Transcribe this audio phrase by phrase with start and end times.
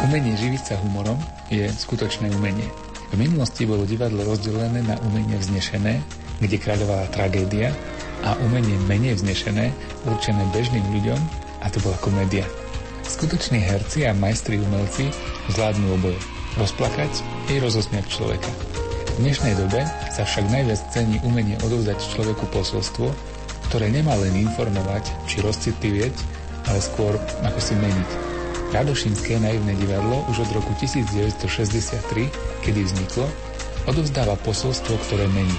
[0.00, 1.20] Umenie živiť sa humorom
[1.52, 2.64] je skutočné umenie.
[3.12, 6.00] V minulosti bolo divadlo rozdelené na umenie vznešené,
[6.40, 7.76] kde kráľovala tragédia,
[8.24, 9.72] a umenie menej vznešené,
[10.08, 11.20] určené bežným ľuďom,
[11.60, 12.44] a to bola komédia.
[13.04, 15.12] Skutoční herci a majstri umelci
[15.52, 16.20] zvládnu oboje.
[16.56, 17.20] Rozplakať
[17.52, 18.50] i rozosmiať človeka.
[19.20, 23.12] V dnešnej dobe sa však najviac cení umenie odovzdať človeku posolstvo,
[23.68, 26.14] ktoré nemá len informovať či rozcitlivieť,
[26.72, 28.29] ale skôr ako si meniť.
[28.70, 33.26] Radošinské naivné divadlo už od roku 1963, kedy vzniklo,
[33.90, 35.58] odovzdáva posolstvo, ktoré mení.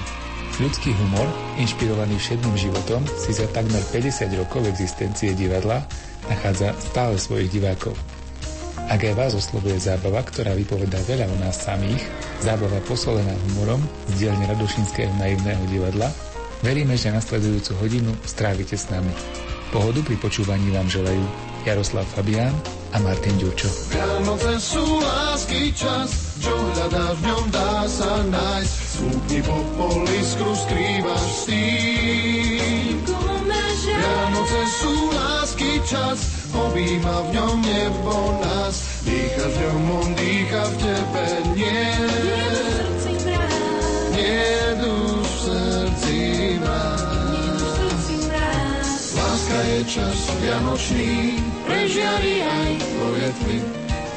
[0.64, 1.28] Ľudský humor,
[1.60, 5.84] inšpirovaný všedným životom, si za takmer 50 rokov existencie divadla
[6.32, 8.00] nachádza stále svojich divákov.
[8.88, 12.00] Ak aj vás oslovuje zábava, ktorá vypovedá veľa o nás samých,
[12.40, 13.84] zábava posolená humorom
[14.16, 16.08] z dielne Radošinského naivného divadla,
[16.64, 19.12] veríme, že nasledujúcu hodinu strávite s nami.
[19.76, 21.24] Pohodu pri počúvaní vám želajú
[21.68, 22.56] Jaroslav Fabián
[22.92, 23.68] a Martin Ďurčo.
[23.92, 28.74] Vianoce sú lásky čas, čo hľadáš v ňom dá sa nájsť.
[29.00, 32.96] Smutný po poliskru skrývaš s tým.
[33.82, 36.20] Vianoce sú lásky čas,
[36.52, 38.76] objíma v ňom nebo nás.
[39.08, 41.26] Dýcha v ňom, on dýcha v tebe,
[41.56, 41.88] nie.
[41.96, 42.71] Nie
[49.62, 53.58] je čas vianočný, prežiari aj tvoje tmy.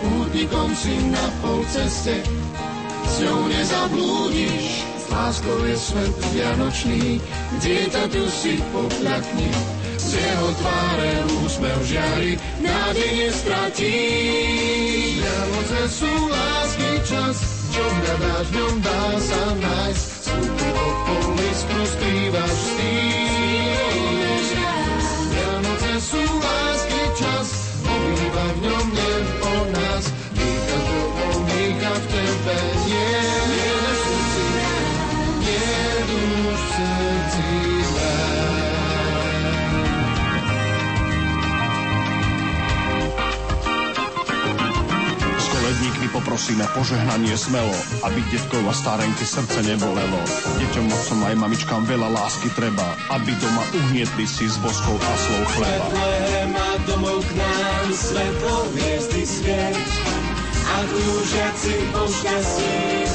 [0.04, 2.20] Pútnikom si na pol ceste,
[3.04, 4.84] s ňou nezablúdiš.
[5.04, 7.20] S láskou je svet vianočný,
[7.60, 9.52] dieťaťu si popľakni.
[10.00, 11.12] Z jeho tváre
[11.44, 13.96] úsmev žiari, nádej nestratí.
[15.20, 17.36] Vianoce sú lásky čas,
[17.72, 20.04] čo hľadáš v ňom dá sa nájsť.
[20.24, 23.24] Smutný popol iskru skrývaš s tým.
[25.84, 27.48] Vianoce sú lásky čas,
[27.84, 29.13] obýva v ňom nebo
[46.14, 47.74] poprosíme požehnanie smelo,
[48.06, 50.22] aby detkov a starenky srdce nebolelo.
[50.62, 55.44] Deťom, otcom aj mamičkám veľa lásky treba, aby doma uhnietli si s boskou a slov
[55.58, 55.86] chleba.
[55.90, 59.86] Betlehem a domov k nám svetlo hviezdy svieť.
[60.64, 62.74] A túžiaci po šťastí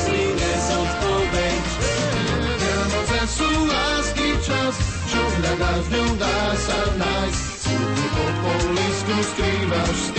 [0.10, 1.64] prines odpoveď.
[2.60, 4.76] Vianoce sú lásky čas,
[5.08, 7.44] čo hľadáš v ňom dá sa nájsť.
[7.64, 8.64] Smutný popol
[9.20, 10.10] skrývaš s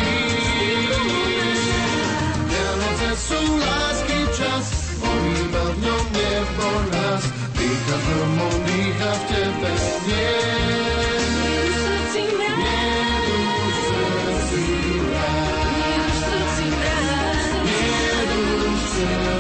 [3.21, 4.67] sú lásky čas,
[4.97, 7.25] obýva v ňom nebo nás.
[7.53, 9.73] Dýcha v ňom, on dýcha v tebe,
[10.09, 10.41] nie.
[19.01, 19.40] Nie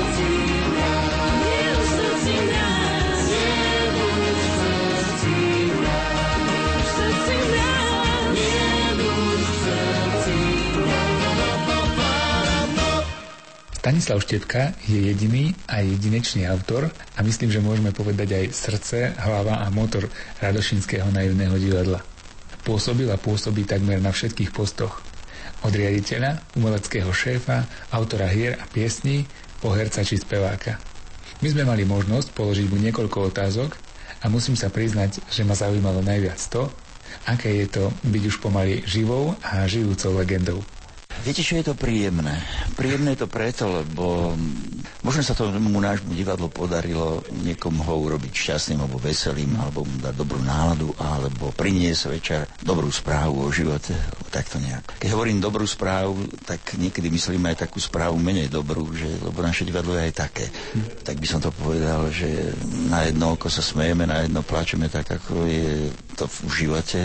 [13.81, 19.65] Stanislav Štepka je jediný a jedinečný autor a myslím, že môžeme povedať aj srdce, hlava
[19.65, 20.05] a motor
[20.37, 22.05] Radošinského naivného divadla.
[22.61, 25.01] Pôsobil a pôsobí takmer na všetkých postoch.
[25.65, 29.25] Od riaditeľa, umeleckého šéfa, autora hier a piesní,
[29.65, 30.77] po herca či speváka.
[31.41, 33.81] My sme mali možnosť položiť mu niekoľko otázok
[34.21, 36.69] a musím sa priznať, že ma zaujímalo najviac to,
[37.25, 40.61] aké je to byť už pomaly živou a žijúcou legendou.
[41.21, 42.41] Viete, čo je to príjemné?
[42.81, 44.33] Príjemné je to preto, lebo
[45.05, 50.17] možno sa tomu nášmu divadlu podarilo niekomu ho urobiť šťastným alebo veselým, alebo mu dať
[50.17, 53.93] dobrú náladu, alebo priniesť večer dobrú správu o živote,
[54.33, 54.97] takto nejak.
[54.97, 59.69] Keď hovorím dobrú správu, tak niekedy myslím aj takú správu menej dobrú, že, lebo naše
[59.69, 60.49] divadlo je aj také.
[61.05, 62.57] Tak by som to povedal, že
[62.89, 67.01] na jedno oko sa smejeme, na jedno plačeme tak, ako je to v živote,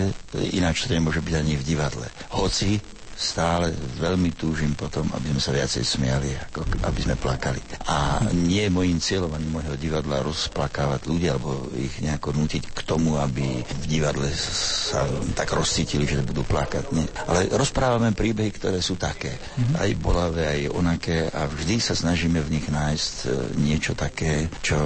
[0.56, 2.08] ináč to nemôže byť ani v divadle.
[2.32, 7.64] Hoci stále veľmi túžim potom, aby sme sa viacej smiali, ako aby sme plakali.
[7.88, 12.80] A nie je môjim cieľom ani môjho divadla rozplakávať ľudí, alebo ich nejako nutiť k
[12.84, 16.92] tomu, aby v divadle sa tak rozcítili, že budú plakať.
[16.92, 17.08] Nie.
[17.24, 19.32] Ale rozprávame príbehy, ktoré sú také.
[19.32, 19.74] Mm-hmm.
[19.80, 24.76] Aj bolavé, aj onaké a vždy sa snažíme v nich nájsť e, niečo také, čo,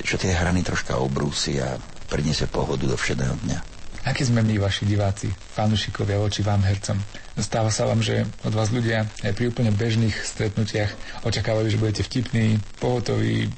[0.00, 1.76] čo tie hrany troška obrúsi a
[2.08, 3.73] priniesie pohodu do všedného dňa.
[4.04, 7.00] Akí sme my, vaši diváci, fanúšikovia voči vám hercom?
[7.40, 10.92] Stáva sa vám, že od vás ľudia aj pri úplne bežných stretnutiach
[11.24, 13.48] očakávajú, že budete vtipní, pohotoví,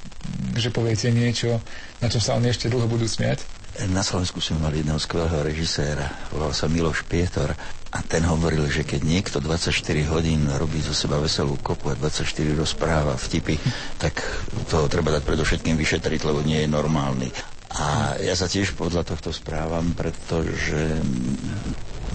[0.55, 1.59] že poviete niečo,
[1.99, 3.43] na čo sa oni ešte dlho budú smiať?
[3.91, 7.53] Na Slovensku sme mali jedného skvelého režiséra, volal sa Miloš Pietor
[7.97, 9.73] A ten hovoril, že keď niekto 24
[10.13, 12.23] hodín robí zo seba veselú kopu a 24
[12.53, 13.57] rozpráva vtipy,
[13.97, 14.21] tak
[14.69, 17.33] to treba dať predovšetkým vyšetriť, lebo nie je normálny.
[17.77, 20.97] A ja sa tiež podľa tohto správam, pretože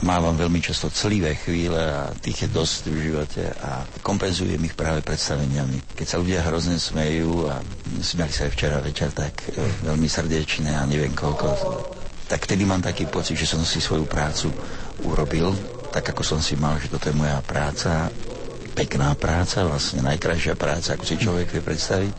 [0.02, 5.06] mávam veľmi často clivé chvíle a tých je dosť v živote a kompenzujem ich práve
[5.06, 5.94] predstaveniami.
[5.94, 7.62] Keď sa ľudia hrozne smejú a
[8.02, 11.54] smiali sa aj včera večer, tak e, veľmi srdečne a neviem koľko,
[12.26, 14.50] tak vtedy mám taký pocit, že som si svoju prácu
[15.06, 15.54] urobil
[15.92, 18.08] tak, ako som si mal, že toto je moja práca,
[18.72, 22.14] pekná práca, vlastne najkrajšia práca, ako si človek vie predstaviť.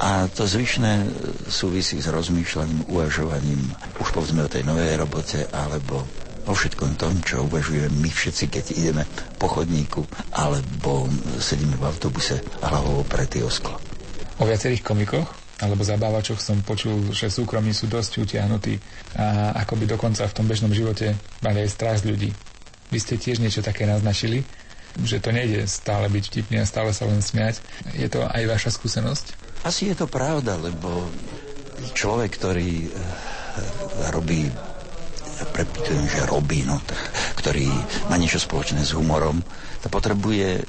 [0.00, 1.12] A to zvyšné
[1.52, 3.68] súvisí s rozmýšľaním, uvažovaním,
[4.00, 6.08] už povedzme o tej novej robote, alebo
[6.48, 9.04] o všetkom tom, čo uvažujeme my všetci, keď ideme
[9.36, 10.00] po chodníku,
[10.32, 11.04] alebo
[11.36, 13.76] sedíme v autobuse hlavou pre tie osklo.
[14.40, 15.28] O viacerých komikoch
[15.60, 18.80] alebo zabávačoch som počul, že súkromí sú dosť utiahnutí
[19.12, 21.12] a akoby dokonca v tom bežnom živote
[21.44, 22.30] mali aj strach z ľudí.
[22.88, 24.42] Vy ste tiež niečo také naznačili,
[25.04, 27.60] že to nejde stále byť vtipný a stále sa len smiať.
[27.92, 29.49] Je to aj vaša skúsenosť?
[29.60, 31.04] Asi je to pravda, lebo
[31.92, 32.92] človek, ktorý eh,
[34.12, 34.48] robí
[35.48, 37.00] prepitujem, že robí, no, tak,
[37.40, 37.64] ktorý
[38.12, 39.40] má niečo spoločné s humorom,
[39.80, 40.60] to potrebuje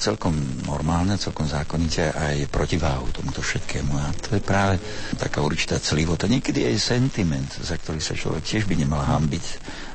[0.00, 0.32] celkom
[0.64, 3.92] normálne, celkom zákonite aj protiváhu tomuto všetkému.
[3.92, 4.80] A to je práve
[5.20, 6.24] taká určitá celivota.
[6.24, 9.44] Niekedy aj sentiment, za ktorý sa človek tiež by nemal hambiť,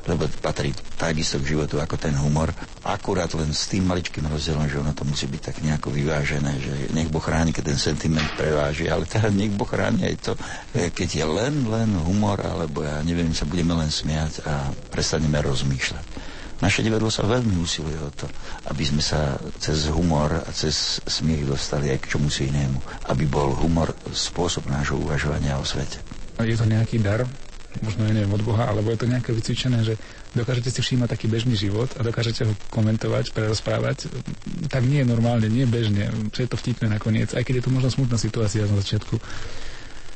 [0.08, 2.52] lebo patrí takisto k životu ako ten humor.
[2.84, 6.72] Akurát len s tým maličkým rozdielom, že ono to musí byť tak nejako vyvážené, že
[6.96, 10.32] nech Boh chráni, keď ten sentiment preváži, ale teda nech Boh chráni aj to,
[10.72, 16.30] keď je len, len humor, alebo ja neviem, sa budeme len smiať a prestaneme rozmýšľať.
[16.60, 18.28] Naše divadlo sa veľmi usiluje o to,
[18.68, 23.08] aby sme sa cez humor a cez smiech dostali aj k čomu si inému.
[23.08, 26.04] Aby bol humor spôsob nášho uvažovania o svete.
[26.36, 27.24] Je to nejaký dar,
[27.78, 29.94] možno ja neviem, od Boha, alebo je to nejaké vycvičené, že
[30.34, 34.10] dokážete si všímať taký bežný život a dokážete ho komentovať, prerozprávať,
[34.66, 37.90] tak nie normálne, nie bežne, že je to vtipné nakoniec, aj keď je to možno
[37.94, 39.22] smutná situácia na začiatku.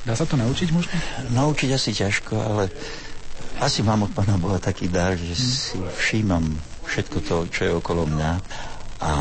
[0.05, 0.93] Dá sa to naučiť možno?
[1.33, 2.63] Naučiť asi ťažko, ale
[3.63, 6.43] asi mám od Pána Boha taký dar, že si všímam
[6.85, 8.31] všetko to, čo je okolo mňa
[8.99, 9.11] a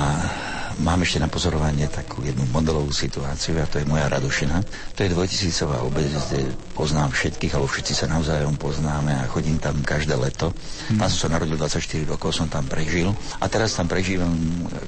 [0.78, 4.62] mám ešte na pozorovanie takú jednu modelovú situáciu a to je moja Radošina.
[4.94, 9.78] To je dvojtisícová obec, kde poznám všetkých, alebo všetci sa navzájom poznáme a chodím tam
[9.82, 10.50] každé leto.
[10.90, 10.98] Mm.
[10.98, 11.78] Tam som sa narodil 24
[12.10, 14.34] rokov, som tam prežil a teraz tam prežívam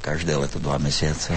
[0.03, 1.35] každé leto dva mesiace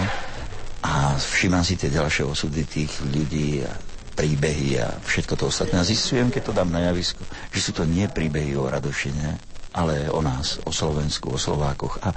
[0.82, 3.72] a všímam si tie ďalšie osudy tých ľudí a
[4.16, 5.80] príbehy a všetko to ostatné.
[5.80, 7.22] A zistujem, keď to dám na javisko,
[7.54, 9.38] že sú to nie príbehy o Radošine,
[9.70, 12.10] ale o nás, o Slovensku, o Slovákoch a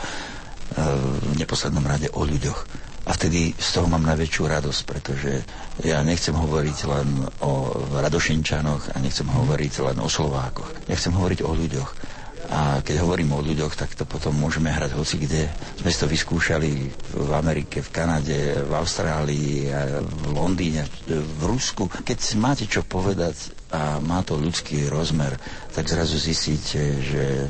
[0.78, 2.60] v neposlednom rade o ľuďoch.
[3.04, 5.44] A vtedy z toho mám najväčšiu radosť, pretože
[5.84, 7.08] ja nechcem hovoriť len
[7.44, 7.52] o
[8.00, 10.88] Radošinčanoch a nechcem hovoriť len o Slovákoch.
[10.88, 11.92] Ja chcem hovoriť o ľuďoch.
[12.48, 15.48] A keď hovorím o ľuďoch, tak to potom môžeme hrať hoci kde.
[15.80, 16.72] Sme to vyskúšali
[17.12, 19.68] v Amerike, v Kanade, v Austrálii,
[20.00, 21.88] v Londýne, v Rusku.
[21.88, 23.36] Keď máte čo povedať
[23.72, 25.36] a má to ľudský rozmer,
[25.72, 27.48] tak zrazu zistíte, že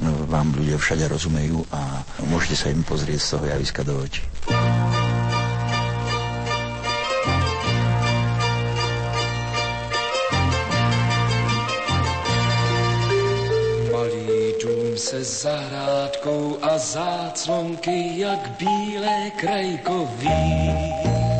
[0.00, 2.00] vám ľudia všade rozumejú a
[2.32, 4.24] môžete sa im pozrieť z toho javiska do očí.
[15.02, 21.31] se zahrádkou a záclonky jak bílé krajkový.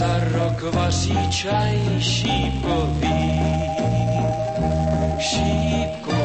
[0.00, 3.40] Za rok vaří čaj šípkový.
[5.18, 6.20] Šípkový.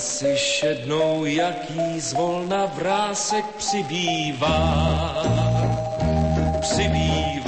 [0.00, 5.14] Vlasy šednou, jaký zvolna vrásek přibývá.
[6.60, 7.39] Přibývá.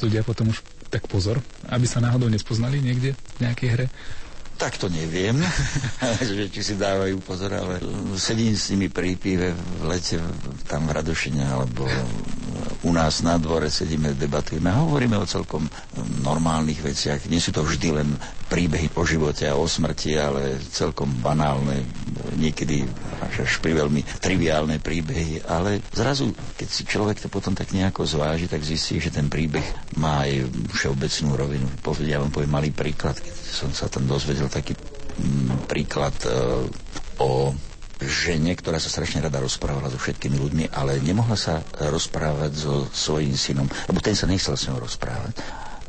[0.00, 3.86] Vás ľudia potom už tak pozor, aby sa náhodou nespoznali niekde v nejakej hre?
[4.56, 5.36] Tak to neviem,
[6.24, 7.84] že či si dávajú pozor, ale
[8.16, 10.16] sedím s nimi pri pive v lete
[10.64, 11.84] tam v Radošine alebo
[12.80, 15.68] u nás na dvore sedíme, debatujeme a hovoríme o celkom
[16.24, 17.28] normálnych veciach.
[17.28, 18.08] Nie sú to vždy len
[18.48, 21.84] príbehy o živote a o smrti, ale celkom banálne,
[22.40, 22.88] niekedy
[23.30, 25.46] pri veľmi triviálne príbehy.
[25.46, 29.64] Ale zrazu, keď si človek to potom tak nejako zváži, tak zistí, že ten príbeh
[29.96, 31.66] má aj všeobecnú rovinu.
[32.04, 36.30] Ja vám poviem malý príklad, keď som sa tam dozvedel taký mm, príklad e,
[37.22, 37.54] o
[38.00, 43.36] žene, ktorá sa strašne rada rozprávala so všetkými ľuďmi, ale nemohla sa rozprávať so svojím
[43.36, 45.36] synom, lebo ten sa nechcel s ňou rozprávať.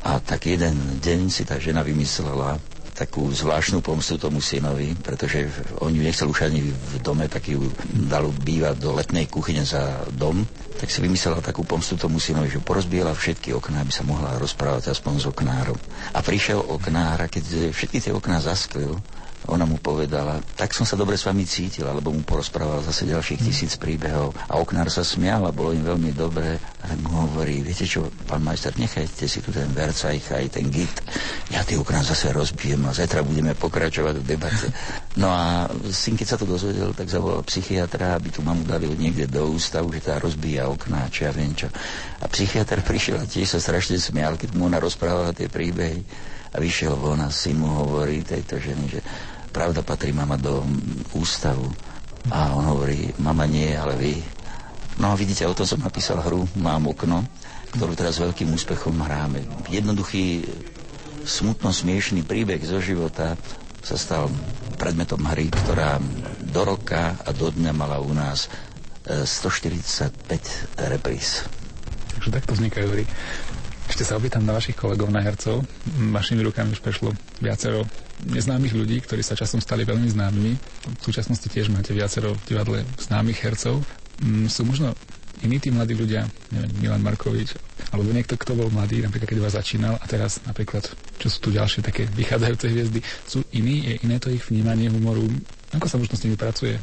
[0.02, 2.58] A tak jeden deň si tá žena vymyslela
[2.92, 5.48] takú zvláštnu pomstu tomu synovi, pretože
[5.80, 7.72] on ju nechcel už ani v dome, tak ju
[8.08, 10.44] dal bývať do letnej kuchyne za dom,
[10.76, 14.92] tak si vymyslela takú pomstu tomu synovi, že porozbiela všetky okná, aby sa mohla rozprávať
[14.92, 15.78] aspoň s oknárom.
[16.12, 19.00] A prišiel oknár a keď všetky tie okná zasklil,
[19.50, 23.42] ona mu povedala, tak som sa dobre s vami cítil, lebo mu porozprával zase ďalších
[23.42, 24.30] tisíc príbehov.
[24.46, 26.62] A oknár sa smial a bolo im veľmi dobré.
[26.86, 30.94] A mu hovorí, viete čo, pán majster, nechajte si tu ten vercajch aj ten git.
[31.50, 34.68] Ja tie okná zase rozbijem a zajtra budeme pokračovať v debate.
[35.12, 39.28] No a syn, keď sa to dozvedel, tak zavolal psychiatra, aby tu mamu dali niekde
[39.28, 41.68] do ústavu, že tá rozbíja okná, čo ja viem čo.
[42.24, 46.00] A psychiatr prišiel a tiež sa strašne smial, keď mu ona rozprávala tie príbehy.
[46.52, 49.00] Vyšiel von a syn mu hovorí tejto ženy, že
[49.52, 50.64] pravda patrí mama do
[51.12, 51.64] ústavu.
[52.30, 54.14] A on hovorí, mama nie, ale vy.
[55.00, 57.24] No a vidíte, o tom som napísal hru Mám okno,
[57.72, 59.42] ktorú teraz veľkým úspechom hráme.
[59.72, 60.44] Jednoduchý,
[61.24, 63.34] smutno smiešný príbeh zo života
[63.82, 64.30] sa stal
[64.78, 65.98] predmetom hry, ktorá
[66.42, 68.46] do roka a do dňa mala u nás
[69.06, 70.38] 145 e,
[70.86, 71.42] repríz.
[72.14, 73.04] Takže takto vznikajú hry.
[73.92, 75.68] Ešte sa opýtam na vašich kolegov, na hercov.
[76.16, 77.12] Vašimi rukami už prešlo
[77.44, 77.84] viacero
[78.24, 80.52] neznámych ľudí, ktorí sa časom stali veľmi známymi.
[80.96, 83.84] V súčasnosti tiež máte viacero v divadle známych hercov.
[84.24, 84.96] Mm, sú možno
[85.44, 87.52] iní tí mladí ľudia, neviem, Milan Markovič,
[87.92, 90.88] alebo niekto, kto bol mladý, napríklad keď vás začínal a teraz napríklad,
[91.20, 95.28] čo sú tu ďalšie také vychádzajúce hviezdy, sú iní, je iné to ich vnímanie humoru.
[95.76, 96.80] Ako sa možno s nimi pracuje?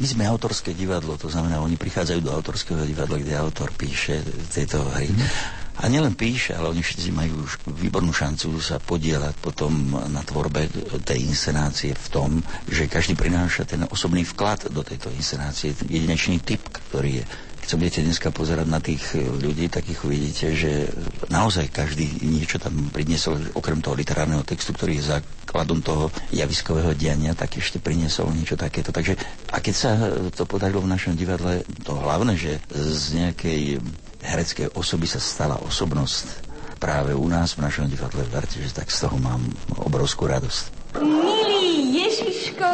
[0.00, 4.88] My sme autorské divadlo, to znamená, oni prichádzajú do autorského divadla, kde autor píše tieto
[4.96, 5.12] hry.
[5.12, 5.57] Mm.
[5.78, 10.66] A nielen píše, ale oni všetci majú už výbornú šancu sa podielať potom na tvorbe
[11.06, 12.30] tej inscenácie v tom,
[12.66, 17.26] že každý prináša ten osobný vklad do tejto inscenácie, jedinečný typ, ktorý je
[17.68, 20.88] keď sa budete dneska pozerať na tých ľudí, tak ich uvidíte, že
[21.28, 27.36] naozaj každý niečo tam priniesol, okrem toho literárneho textu, ktorý je základom toho javiskového diania,
[27.36, 28.88] tak ešte priniesol niečo takéto.
[28.88, 29.20] Takže
[29.52, 29.92] a keď sa
[30.32, 33.84] to podarilo v našom divadle, to hlavné, že z nejakej
[34.22, 36.48] hereckej osoby sa stala osobnosť
[36.78, 39.42] práve u nás v našom divadle v Varte, že tak z toho mám
[39.82, 40.94] obrovskú radosť.
[41.02, 42.70] Milý Ježiško,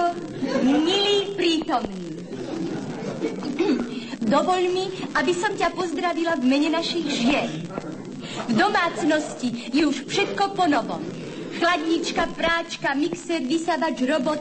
[0.63, 2.21] milý prítomný.
[4.35, 7.69] Dovol mi, aby som ťa pozdravila v mene našich žien.
[8.49, 11.01] V domácnosti je už všetko po novom.
[11.61, 14.41] Chladnička, práčka, mixer, vysavač, robot.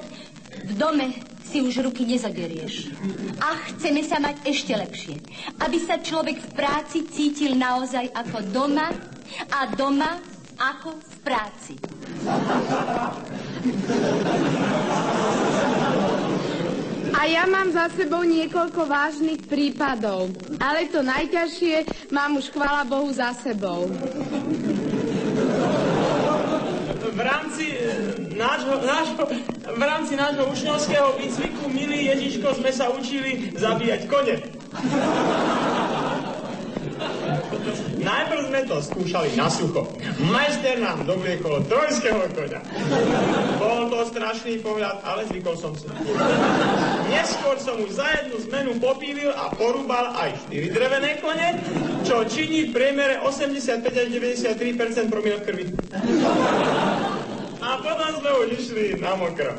[0.64, 2.90] V dome si už ruky nezagerieš.
[3.38, 5.22] A chceme sa mať ešte lepšie.
[5.62, 8.90] Aby sa človek v práci cítil naozaj ako doma
[9.54, 10.18] a doma
[10.58, 11.74] ako v práci.
[17.14, 23.14] A ja mám za sebou niekoľko vážnych prípadov, ale to najťažšie mám už, chvála Bohu,
[23.14, 23.86] za sebou
[27.14, 27.78] v rámci
[28.44, 29.24] nášho, nášho,
[29.72, 34.36] v rámci nášho učňovského výcviku, milý Ježiško, sme sa učili zabíjať kone.
[38.04, 39.88] Najprv sme to skúšali na sucho.
[40.28, 42.60] Majster nám dobliekol trojského koňa.
[43.56, 45.88] Bol to strašný pohľad, ale zvykol som si.
[47.08, 51.64] Neskôr som už za jednu zmenu popílil a porúbal aj 4 drevené kone,
[52.04, 55.72] čo činí v priemere 85 až 93 promil krvi.
[57.84, 59.52] Sme už išli na mokro.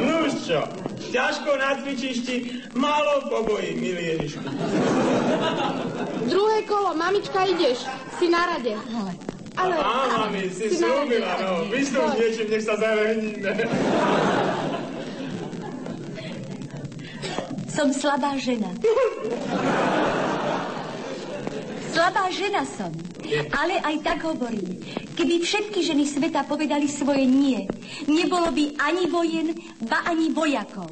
[0.00, 0.64] No už čo,
[1.12, 2.36] ťažko na cvičišti,
[2.72, 4.40] málo pobojí, milý Ježišku.
[6.24, 7.84] Druhé kolo, mamička, ideš,
[8.16, 8.72] si na rade.
[9.60, 13.52] Ale, Á, mami, si, si slúbila, no, vystúť niečím, nech sa zarehníme.
[17.68, 18.72] Som slabá žena.
[21.92, 22.88] Slabá žena som,
[23.54, 24.80] ale aj tak hovorím.
[25.16, 27.68] Keby všetky ženy sveta povedali svoje nie,
[28.08, 29.48] nebolo by ani vojen,
[29.84, 30.90] ba ani vojakov.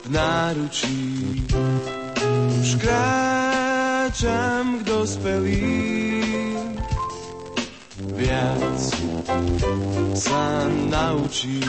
[0.00, 0.98] V náručí
[2.58, 6.76] už kráčam k dospelým
[8.20, 8.80] viac
[10.12, 11.64] sa naučí.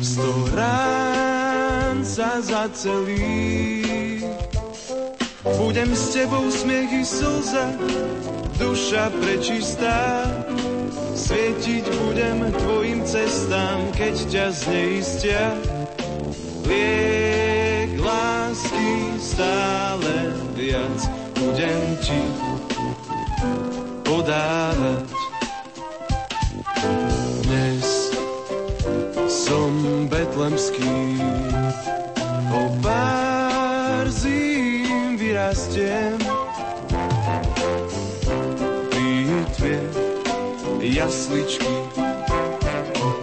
[0.00, 3.84] Sto rán sa zacelí.
[5.44, 7.76] Budem s tebou smiech i slza
[8.56, 10.24] duša prečistá.
[11.12, 15.52] Svietiť budem tvojim cestám, keď ťa zneistia.
[16.64, 22.20] Liek lásky stále viac budem ti
[24.00, 25.04] podávať.
[27.44, 28.16] Dnes
[29.28, 31.20] som betlemský,
[32.48, 36.16] o pár zím vyrastiem.
[38.88, 39.80] Pitvie
[40.80, 41.76] jasličky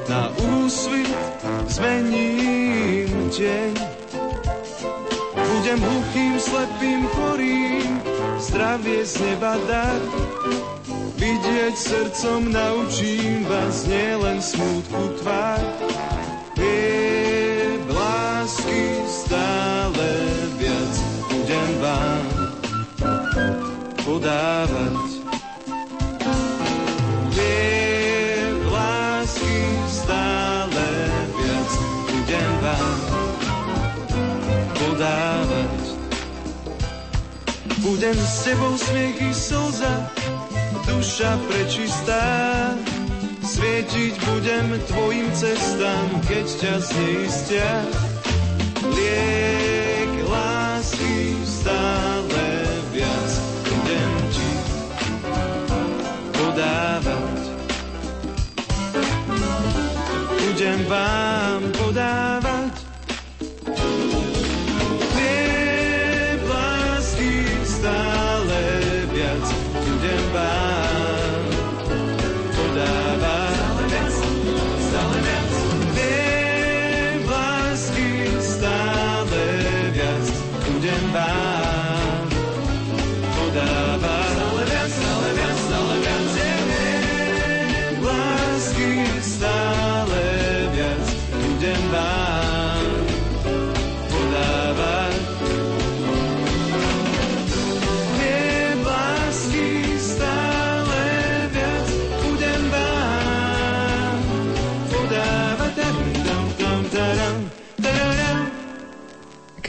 [0.05, 0.29] na
[0.61, 1.09] úsvit
[1.69, 3.73] zmením deň.
[5.31, 7.90] Budem hluchým, slepým, chorým,
[8.51, 10.01] zdravie z neba dar.
[11.15, 15.63] Vidieť srdcom naučím vás, nielen smútku tvár.
[16.59, 20.07] Vie lásky stále
[20.59, 20.93] viac
[21.31, 22.25] budem vám
[24.03, 25.10] podávať.
[37.91, 40.07] Budem s tebou smiech i slza,
[40.87, 42.23] duša prečistá.
[43.43, 47.71] Svietiť budem tvojim cestám, keď ťa zneistia.
[48.95, 52.47] Liek lásky stále
[52.95, 53.31] viac
[53.67, 54.51] budem ti
[56.31, 57.39] podávať.
[60.39, 62.20] Budem vám podávať.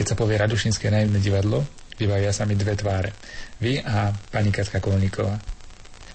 [0.03, 1.63] Keď sa povie Radušinské naivné divadlo,
[1.95, 3.15] vyvajia sa mi dve tváre.
[3.63, 5.39] Vy a pani Katka Kolníková.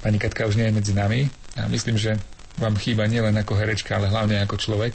[0.04, 1.24] Pani Katka už nie je medzi nami
[1.56, 2.20] a myslím, že
[2.60, 4.92] vám chýba nielen ako herečka, ale hlavne ako človek.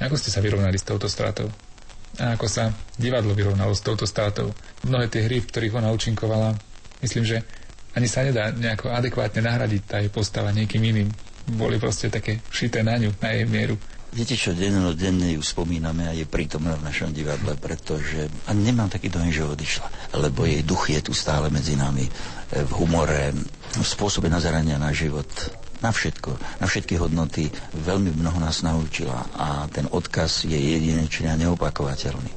[0.00, 1.52] Ako ste sa vyrovnali s touto stratou?
[2.16, 4.56] A ako sa divadlo vyrovnalo s touto stratou?
[4.88, 6.56] Mnohé tie hry, v ktorých ona účinkovala,
[7.04, 7.44] myslím, že
[7.92, 11.12] ani sa nedá nejako adekvátne nahradiť tá jej postava niekým iným.
[11.60, 13.76] Boli proste také šité na ňu, na jej mieru.
[14.10, 19.06] Viete čo, denne ju spomíname a je prítomná v našom divadle, pretože a nemám taký
[19.06, 22.12] dojem, že odišla, lebo jej duch je tu stále medzi nami e,
[22.66, 23.30] v humore,
[23.70, 25.30] v spôsobe nazerania na život,
[25.78, 27.54] na všetko, na všetky hodnoty.
[27.86, 32.32] Veľmi mnoho nás naučila a ten odkaz je jedinečný a neopakovateľný.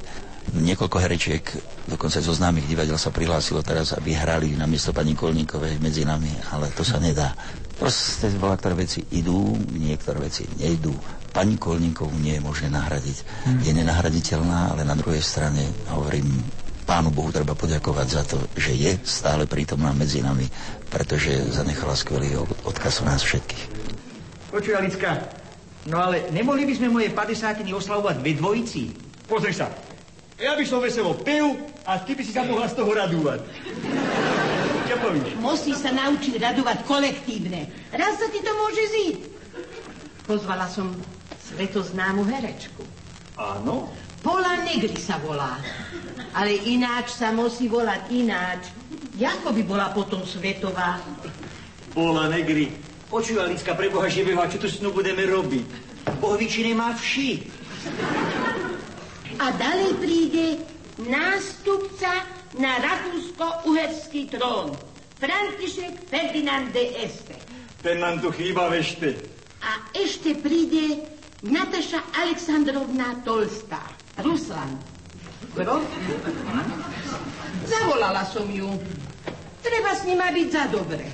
[0.54, 1.42] Niekoľko herečiek,
[1.90, 6.30] dokonca zo známych divadel sa prihlásilo teraz, aby hrali na miesto pani Kolníkovej medzi nami,
[6.54, 7.34] ale to sa nedá.
[7.74, 10.94] Proste veľa ktoré veci idú, niektoré veci nejdú.
[11.34, 13.26] Pani Kolníkovú nie je možné nahradiť.
[13.42, 13.58] Hmm.
[13.66, 16.30] Je nenahraditeľná, ale na druhej strane hovorím,
[16.84, 20.44] Pánu Bohu treba poďakovať za to, že je stále prítomná medzi nami,
[20.92, 22.36] pretože zanechala skvelý
[22.68, 23.64] odkaz o nás všetkých.
[24.52, 25.16] Počuj, Alicka,
[25.88, 28.92] no ale nemohli by sme moje 50 oslavovať ve dvojici?
[29.24, 29.72] Pozri sa,
[30.36, 31.56] ja by som veselo pil
[31.88, 33.40] a ty by si sa mohla z toho radúvať.
[34.84, 35.32] Čo povíš?
[35.40, 37.64] Musí sa naučiť radovať kolektívne.
[37.96, 39.16] Raz sa ti to môže zíť.
[40.28, 40.92] Pozvala som
[41.52, 42.84] svetoznámu herečku.
[43.36, 43.92] Áno?
[44.24, 45.60] Pola Negri sa volá.
[46.32, 48.72] Ale ináč sa musí volať ináč.
[49.20, 50.98] Jako by bola potom svetová?
[51.92, 52.72] Pola Negri.
[53.12, 55.68] Počuj, Alicka, pre Boha živého, a čo tu s ňou budeme robiť?
[56.18, 57.46] Bohviči nemá vši.
[59.38, 60.46] A A ďalej príde
[61.04, 62.24] nástupca
[62.56, 64.72] na rakúsko-uherský trón.
[65.20, 67.36] František Ferdinand de Este.
[67.84, 69.20] Ten nám tu chýba vešte.
[69.60, 71.04] A ešte príde
[71.44, 73.76] Nataša Aleksandrovna Tolstá.
[74.24, 74.80] Ruslan.
[75.52, 75.84] Kto?
[77.68, 78.72] Zavolala som ju.
[79.60, 81.04] Treba s nima byť za dobre.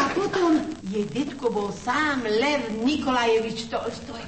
[0.00, 4.24] A potom je detko bol sám Lev Nikolajevič Tolstoj.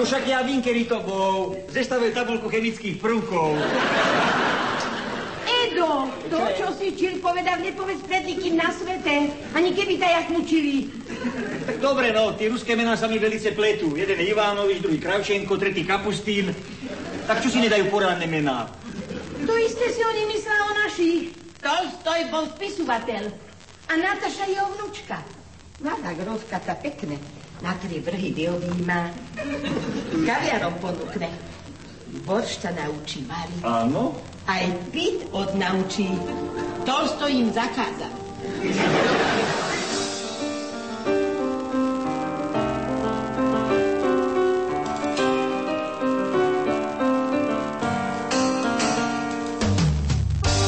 [0.00, 1.60] No však ja vím, kedy to bol.
[1.68, 3.60] Zestavil tabulku chemických prvkov.
[5.72, 9.32] Edo, to, čo si čil povedal, nepovedz pred nikým na svete.
[9.56, 10.92] Ani keby ťa jak mučili.
[11.64, 13.96] Tak dobre, no, tie ruské mená sa mi velice pletú.
[13.96, 16.52] Jeden je Ivánovič, druhý Kravčenko, tretí Kapustín.
[17.24, 18.68] Tak čo si nedajú poradné mená?
[19.48, 21.20] To isté si oni myslel o našich.
[21.64, 23.32] Tolstoj bol spisovateľ.
[23.88, 25.24] A Nataša je vnúčka.
[25.80, 27.16] Mladá grovka sa pekne.
[27.64, 29.08] Na tri vrhy vyobíma.
[30.20, 31.32] Kaviarom ponúkne.
[32.28, 33.64] Boršta naučí variť.
[33.64, 34.31] Áno?
[34.42, 36.10] Aj piť odnaučí.
[36.82, 38.10] Tolstoj im zakázal.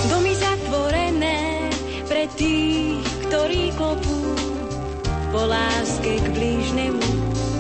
[0.07, 1.67] Domy zatvorené
[2.07, 4.23] pre tých, ktorí klopú
[5.35, 7.03] po láske k blížnemu,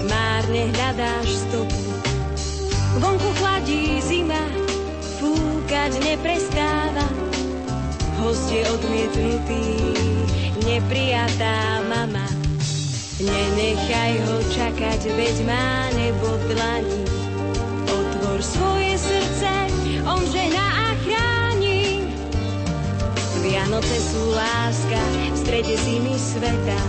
[0.06, 1.82] márne hľadáš stopu.
[3.02, 4.38] Vonku chladí zima,
[5.84, 7.06] fúkať neprestáva,
[8.16, 9.64] host je odmietnutý,
[10.64, 12.24] neprijatá mama.
[13.20, 17.02] Nenechaj ho čakať, veď má nebo v dlani.
[17.84, 19.52] Otvor svoje srdce,
[20.08, 22.08] on žehná a chráni.
[23.44, 26.80] Vianoce sú láska v strede zimy sveta.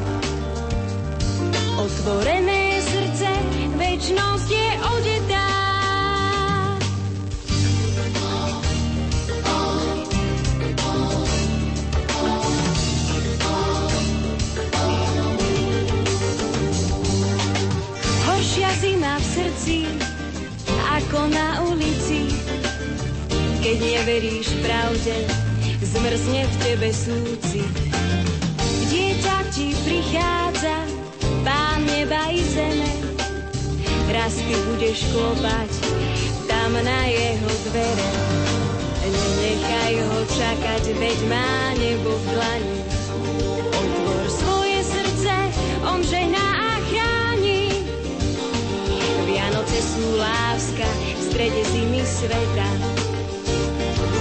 [1.83, 3.27] Otvorené srdce,
[3.75, 4.69] večnosť je
[19.35, 19.83] srdci,
[20.95, 22.31] ako na ulici.
[23.59, 25.27] Keď neveríš pravde,
[25.83, 27.61] zmrzne v tebe súci.
[28.87, 30.77] Dieťa ti prichádza,
[31.43, 32.91] pán neba i zeme.
[34.07, 35.71] Raz ty budeš klopať
[36.47, 38.09] tam na jeho dvere.
[39.03, 42.84] Nenechaj ho čakať, veď má nebo v dlani.
[49.75, 52.69] Vianoce sú láska v strede zimy sveta.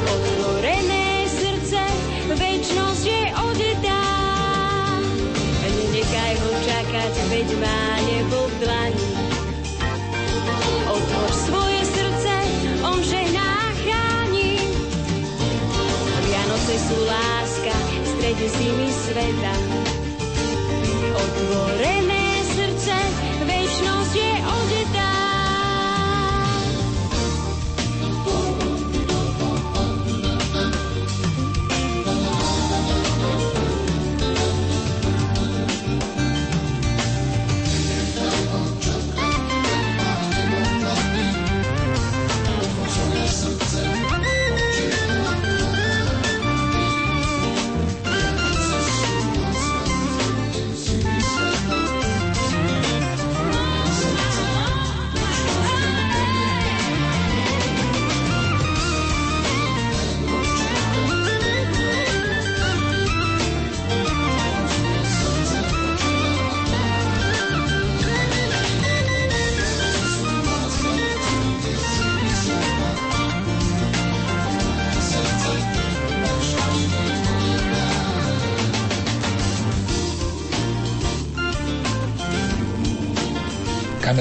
[0.03, 1.79] Otvorené srdce,
[2.27, 4.03] večnosť je odetá.
[5.63, 9.07] Nenechaj ho čakať, veď má nebo v dlani.
[10.91, 12.35] Otvor svoje srdce,
[12.83, 14.59] on žehná chráni.
[16.35, 19.55] Vianoce sú láska v strede zimy sveta.
[21.15, 21.94] Otvorené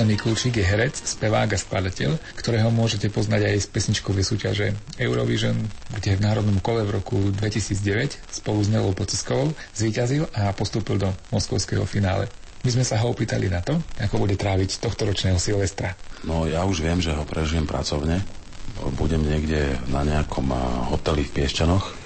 [0.04, 4.68] Kamil Mikulčík je herec, spevák a skladateľ, ktorého môžete poznať aj z pesničkovej súťaže
[5.00, 5.56] Eurovision,
[5.96, 11.08] kde v národnom kole v roku 2009 spolu s Nelou Pociskovou zvíťazil a postúpil do
[11.32, 12.28] moskovského finále.
[12.68, 15.96] My sme sa ho opýtali na to, ako bude tráviť tohto ročného Silvestra.
[16.28, 18.20] No ja už viem, že ho prežijem pracovne.
[19.00, 22.04] Budem niekde na nejakom a, hoteli v Piešťanoch.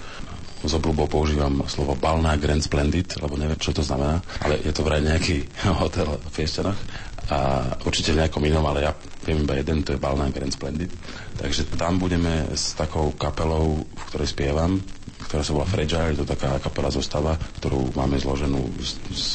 [0.58, 4.86] S obľubou používam slovo Balná Grand Splendid, lebo neviem, čo to znamená, ale je to
[4.86, 5.50] vraj nejaký
[5.82, 7.38] hotel v Piešťanoch a
[7.84, 8.92] určite v nejakom inom, ale ja
[9.28, 10.92] viem iba jeden, to je Balná Grand Splendid.
[11.36, 14.80] Takže tam budeme s takou kapelou, v ktorej spievam,
[15.28, 19.26] ktorá sa volá Fragile, to taká kapela zostava, ktorú máme zloženú z, z,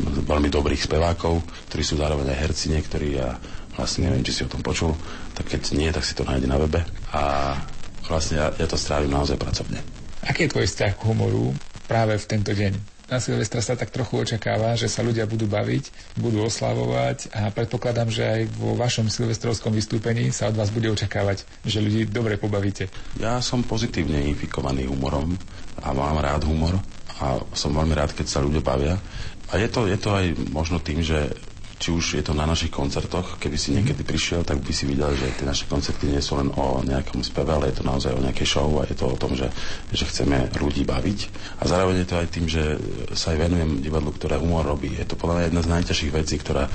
[0.00, 3.36] z veľmi dobrých spevákov, ktorí sú zároveň aj herci niektorí a
[3.76, 4.96] vlastne neviem, či si o tom počul,
[5.36, 6.80] tak keď nie, tak si to nájde na webe.
[7.12, 7.54] A
[8.08, 9.84] vlastne ja, ja to strávim naozaj pracovne.
[10.24, 11.52] Aký je tvoj vzťah k humoru
[11.84, 12.97] práve v tento deň?
[13.08, 18.12] Na Silvestra sa tak trochu očakáva, že sa ľudia budú baviť, budú oslavovať a predpokladám,
[18.12, 22.92] že aj vo vašom silvestrovskom vystúpení sa od vás bude očakávať, že ľudí dobre pobavíte.
[23.16, 25.40] Ja som pozitívne infikovaný humorom
[25.80, 26.76] a mám rád humor
[27.18, 29.00] a som veľmi rád, keď sa ľudia bavia.
[29.48, 31.32] A je to, je to aj možno tým, že
[31.78, 35.14] či už je to na našich koncertoch, keby si niekedy prišiel, tak by si videl,
[35.14, 38.22] že tie naše koncerty nie sú len o nejakom speve, ale je to naozaj o
[38.22, 39.46] nejakej show a je to o tom, že,
[39.94, 41.18] že chceme ľudí baviť.
[41.62, 42.62] A zároveň je to aj tým, že
[43.14, 44.90] sa aj venujem divadlu, ktoré humor robí.
[44.98, 46.66] Je to podľa mňa jedna z najťažších vecí, ktorá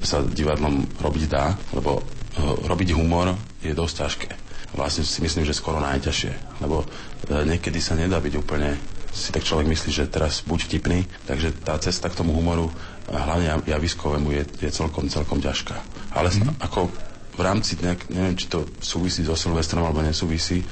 [0.00, 4.30] sa divadlom robiť dá, lebo eh, robiť humor je dosť ťažké.
[4.76, 9.48] Vlastne si myslím, že skoro najťažšie, lebo eh, niekedy sa nedá byť úplne si tak
[9.48, 12.68] človek myslí, že teraz buď vtipný, takže tá cesta k tomu humoru
[13.12, 15.76] a hlavne javiskovému je, je celkom, celkom ťažká.
[16.14, 16.58] Ale mm.
[16.58, 16.90] ako
[17.36, 20.64] v rámci, nejak, neviem, či to súvisí so Silvestrom alebo nesúvisí,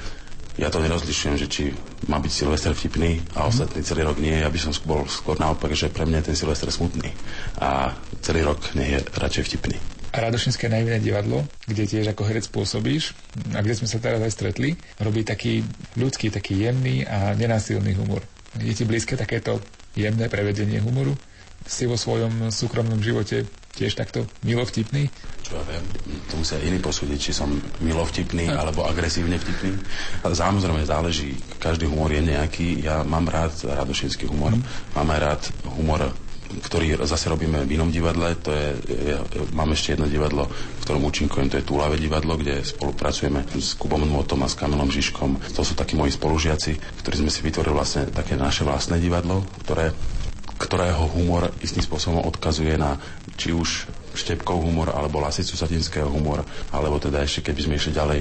[0.54, 1.62] ja to nerozlišujem, že či
[2.06, 3.50] má byť Silvester vtipný a mm.
[3.50, 4.34] ostatný celý rok nie.
[4.38, 7.10] Ja by som bol skôr naopak, že pre mňa je ten Silvester smutný
[7.58, 9.78] a celý rok nie je radšej vtipný.
[10.14, 13.18] A Radošinské naivné divadlo, kde tiež ako herec pôsobíš
[13.50, 15.66] a kde sme sa teraz aj stretli, robí taký
[15.98, 18.22] ľudský, taký jemný a nenásilný humor.
[18.62, 19.58] Je ti blízke takéto
[19.98, 21.18] jemné prevedenie humoru?
[21.64, 25.10] Si vo svojom súkromnom živote tiež takto milovtipný?
[25.42, 25.84] Čo ja viem,
[26.30, 27.50] to musia iní posúdiť, či som
[27.82, 28.54] milovtipný no.
[28.54, 29.76] alebo agresívne vtipný.
[30.22, 32.86] Samozrejme záleží, každý humor je nejaký.
[32.86, 34.94] Ja mám rád radošinský humor, mm.
[34.94, 35.42] mám aj rád
[35.74, 36.00] humor
[36.54, 38.36] ktorý zase robíme v inom divadle.
[38.46, 38.68] To je,
[39.16, 39.18] ja,
[39.56, 44.06] mám ešte jedno divadlo, v ktorom účinkujem, to je Túlave divadlo, kde spolupracujeme s Kubom
[44.06, 45.56] Nmotom a s Kamilom Žižkom.
[45.56, 49.90] To sú takí moji spolužiaci, ktorí sme si vytvorili vlastne také naše vlastné divadlo, ktoré
[50.54, 52.98] ktorého humor istým spôsobom odkazuje na
[53.34, 58.20] či už Štepkov humor, alebo Lasicu Satinského humor, alebo teda ešte, keby sme išli ďalej,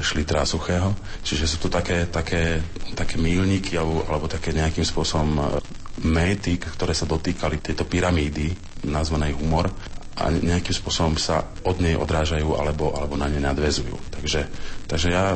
[0.00, 0.96] Šlitra Suchého.
[1.20, 2.64] Čiže sú to také, také,
[2.96, 5.42] také mílniky, alebo, alebo také nejakým spôsobom e,
[6.08, 8.56] méty, ktoré sa dotýkali tejto pyramídy,
[8.88, 9.68] nazvanej humor,
[10.14, 14.14] a nejakým spôsobom sa od nej odrážajú alebo, alebo na ne nadvezujú.
[14.14, 14.46] Takže,
[14.86, 15.34] takže ja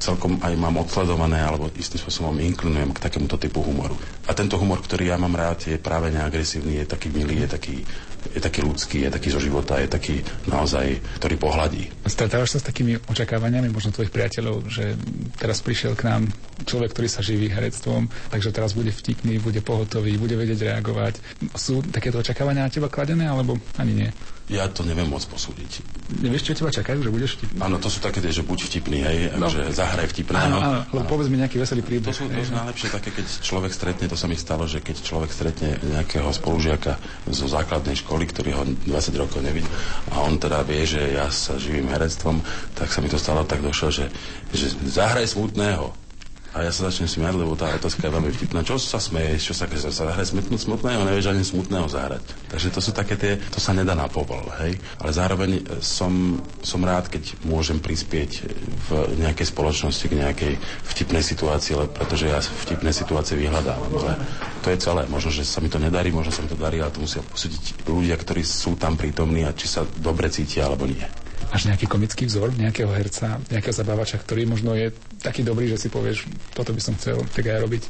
[0.00, 3.94] celkom aj mám odsledované alebo istým spôsobom inklinujem k takémuto typu humoru.
[4.26, 7.76] A tento humor, ktorý ja mám rád, je práve neagresívny, je taký milý, je taký
[8.20, 11.88] je taký ľudský, je taký zo života, je taký naozaj, ktorý pohľadí.
[12.04, 14.92] Stretávaš sa s takými očakávaniami možno tvojich priateľov, že
[15.40, 16.28] teraz prišiel k nám
[16.68, 21.16] človek, ktorý sa živí herectvom, takže teraz bude vtipný, bude pohotový, bude vedieť reagovať.
[21.56, 24.10] Sú takéto očakávania na teba kladené, alebo ani nie?
[24.50, 25.86] Ja to neviem moc posúdiť.
[26.26, 27.62] Nevieš, čo teba čakajú, že budeš vtipný?
[27.62, 29.46] Áno, to sú také, že buď vtipný, hej, no.
[29.46, 30.58] že zahraj vtipného.
[30.58, 32.10] Áno, áno, povedz mi nejaký veselý príbeh.
[32.10, 35.06] To sú, to sú najlepšie také, keď človek stretne, to sa mi stalo, že keď
[35.06, 36.98] človek stretne nejakého spolužiaka
[37.30, 39.70] zo základnej školy, ktorý ho 20 rokov nevidí
[40.10, 42.42] a on teda vie, že ja sa živím herectvom,
[42.74, 44.10] tak sa mi to stalo tak došlo, že,
[44.50, 46.09] že zahraj smutného.
[46.50, 48.66] A ja sa začnem smiať, lebo tá otázka je veľmi vtipná.
[48.66, 49.50] Čo sa smeješ?
[49.50, 51.06] Čo sa, sa zahrať smutnú, smutného?
[51.06, 52.26] Nevieš ani smutného zahrať.
[52.50, 54.74] Takže to sú také tie, to sa nedá na povol, hej.
[54.98, 58.50] Ale zároveň e, som, som rád, keď môžem prispieť
[58.90, 58.90] v
[59.22, 60.52] nejakej spoločnosti k nejakej
[60.90, 63.90] vtipnej situácii, pretože ja vtipné situácie vyhľadávam.
[64.02, 64.18] Ale
[64.66, 65.06] to je celé.
[65.06, 67.86] Možno, že sa mi to nedarí, možno sa mi to darí, ale to musia posúdiť
[67.86, 71.06] ľudia, ktorí sú tam prítomní a či sa dobre cítia alebo nie.
[71.50, 75.88] Máš nejaký komický vzor nejakého herca, nejakého zabávača, ktorý možno je taký dobrý, že si
[75.92, 77.84] povieš, toto by som chcel tak aj robiť?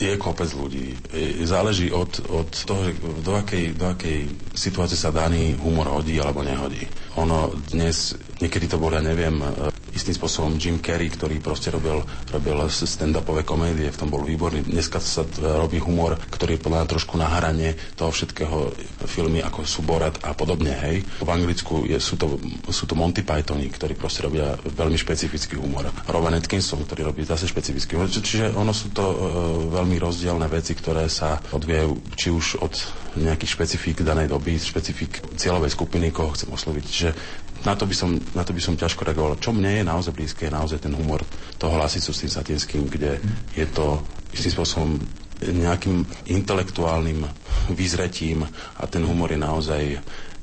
[0.00, 0.96] je kopec ľudí.
[1.44, 2.88] Záleží od, od toho,
[3.20, 6.88] do akej, do akej situácie sa daný humor hodí alebo nehodí.
[7.20, 9.44] Ono dnes, niekedy to bol, ja neviem,
[9.94, 14.66] istým spôsobom Jim Carrey, ktorý proste robil, robil stand-upové komédie, v tom bol výborný.
[14.66, 18.74] Dneska sa robí humor, ktorý je podľa trošku na hrane toho všetkého
[19.06, 21.02] filmy, ako sú Borat a podobne, hej.
[21.22, 22.38] V Anglicku je, sú, to,
[22.70, 25.88] sú to Monty Pythoni, ktorí proste robia veľmi špecifický humor.
[26.06, 28.10] Rowan Atkinson, ktorý robí zase špecifický humor.
[28.10, 29.14] Čiže ono sú to uh,
[29.74, 32.74] veľmi rozdielne veci, ktoré sa odvíjajú či už od
[33.18, 36.84] nejakých špecifík danej doby, špecifík cieľovej skupiny, koho chcem osloviť.
[36.86, 37.10] Čiže
[37.64, 39.36] na to, by som, na to by som ťažko reagoval.
[39.36, 41.20] Čo mne je naozaj blízke, je naozaj ten humor
[41.60, 43.20] toho hlasicu s tým satinským, kde
[43.52, 44.00] je to
[44.32, 44.96] istým spôsobom
[45.40, 47.24] nejakým intelektuálnym
[47.72, 48.44] vyzretím
[48.76, 49.82] a ten humor je naozaj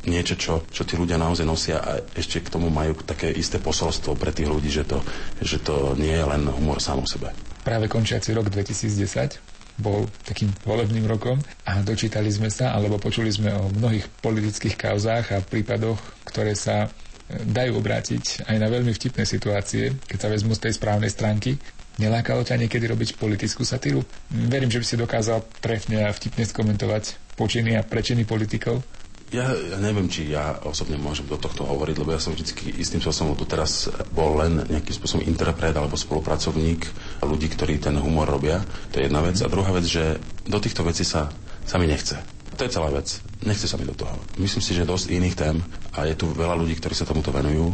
[0.07, 4.15] niečo, čo, čo tí ľudia naozaj nosia a ešte k tomu majú také isté posolstvo
[4.15, 5.03] pre tých ľudí, že to,
[5.43, 7.29] že to nie je len humor sám o sebe.
[7.61, 11.37] Práve končiaci rok 2010 bol takým volebným rokom
[11.69, 16.89] a dočítali sme sa, alebo počuli sme o mnohých politických kauzách a prípadoch, ktoré sa
[17.27, 21.59] dajú obrátiť aj na veľmi vtipné situácie, keď sa vezmu z tej správnej stránky.
[21.97, 24.05] Nelákalo ťa niekedy robiť politickú satíru?
[24.29, 28.85] Verím, že by si dokázal trefne a vtipne skomentovať počiny a prečiny politikov.
[29.27, 33.03] Ja, ja neviem, či ja osobne môžem do tohto hovoriť, lebo ja som vždy istým
[33.03, 36.87] spôsobom tu teraz bol len nejakým spôsobom interpret alebo spolupracovník
[37.27, 38.63] ľudí, ktorí ten humor robia.
[38.95, 39.35] To je jedna vec.
[39.43, 40.15] A druhá vec, že
[40.47, 41.27] do týchto vecí sa,
[41.67, 42.36] sa mi nechce.
[42.57, 43.21] To je celá vec.
[43.45, 44.17] Nechce sa mi do toho.
[44.41, 45.61] Myslím si, že dosť iných tém
[45.93, 47.69] a je tu veľa ľudí, ktorí sa tomuto venujú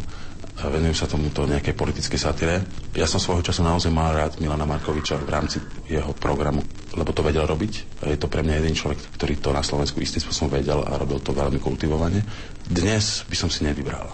[0.54, 2.62] venujú sa tomuto nejakej politickej satire.
[2.94, 5.58] Ja som svojho času naozaj mal rád Milana Markoviča v rámci
[5.90, 6.62] jeho programu,
[6.94, 8.06] lebo to vedel robiť.
[8.06, 11.18] Je to pre mňa jeden človek, ktorý to na Slovensku istým spôsobom vedel a robil
[11.26, 12.22] to veľmi kultivovane.
[12.70, 14.14] Dnes by som si nevybral.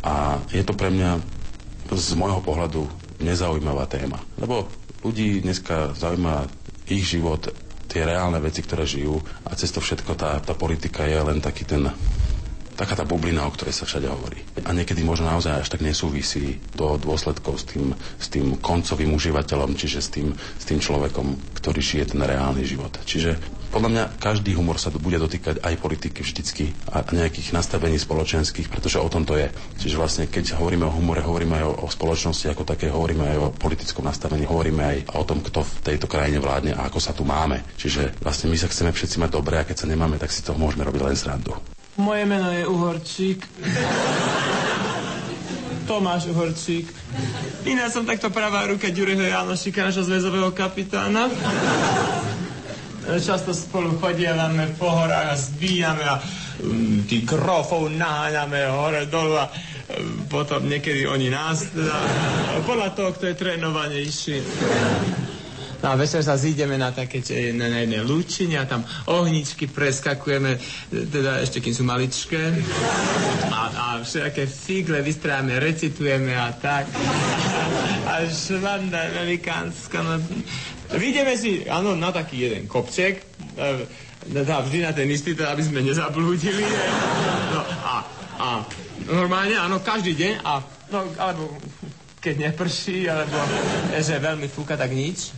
[0.00, 1.20] A je to pre mňa
[1.92, 2.88] z môjho pohľadu
[3.20, 4.16] nezaujímavá téma.
[4.40, 4.66] Lebo
[5.04, 6.48] ľudí dneska zaujíma
[6.88, 7.52] ich život,
[7.86, 9.22] tie reálne veci, ktoré žijú.
[9.46, 11.88] A cez to všetko tá, tá politika je len taký ten
[12.76, 14.38] taká tá bublina, o ktorej sa všade hovorí.
[14.68, 19.74] A niekedy možno naozaj až tak nesúvisí do dôsledkov s tým, s tým koncovým užívateľom,
[19.74, 22.92] čiže s tým, s tým človekom, ktorý žije ten reálny život.
[23.02, 28.70] Čiže podľa mňa každý humor sa bude dotýkať aj politiky vždycky a nejakých nastavení spoločenských,
[28.70, 29.52] pretože o tom to je.
[29.82, 33.38] Čiže vlastne, keď hovoríme o humore, hovoríme aj o, o spoločnosti ako také, hovoríme aj
[33.42, 37.12] o politickom nastavení, hovoríme aj o tom, kto v tejto krajine vládne a ako sa
[37.12, 37.60] tu máme.
[37.76, 40.54] Čiže vlastne my sa chceme všetci mať dobre a keď sa nemáme, tak si to
[40.56, 41.52] môžeme robiť len srandu.
[41.96, 43.40] Moje meno je Uhorčík.
[45.88, 46.92] Tomáš Uhorčík.
[47.64, 51.30] Iná som takto pravá ruka Ďuriho Janošika, našho zväzového kapitána.
[53.06, 56.18] Často spolu chodievame po horách a zbíjame a
[56.58, 61.94] um, tých grofov naháňame hore dolu a um, potom niekedy oni nás teda,
[62.66, 64.36] podľa toho, kto je trénovanejší.
[65.86, 67.22] No a večer sa zídeme na také
[67.54, 70.58] na, na jednej lúčine a tam ohničky preskakujeme,
[70.90, 72.42] teda ešte kým sú maličké.
[73.54, 76.90] A, a všetké figle vystrávame, recitujeme a tak.
[78.02, 80.02] A švanda velikánska.
[80.02, 80.18] No.
[80.98, 83.22] Vidíme si, áno, na taký jeden kopček,
[83.54, 83.86] e,
[84.26, 86.66] teda vždy na ten istý, teda aby sme nezablúdili.
[87.54, 87.94] No a,
[88.42, 88.46] a
[89.06, 91.54] normálne, áno, každý deň a no, alebo
[92.26, 93.38] keď neprší, alebo
[93.94, 95.30] že veľmi fúka, tak nič.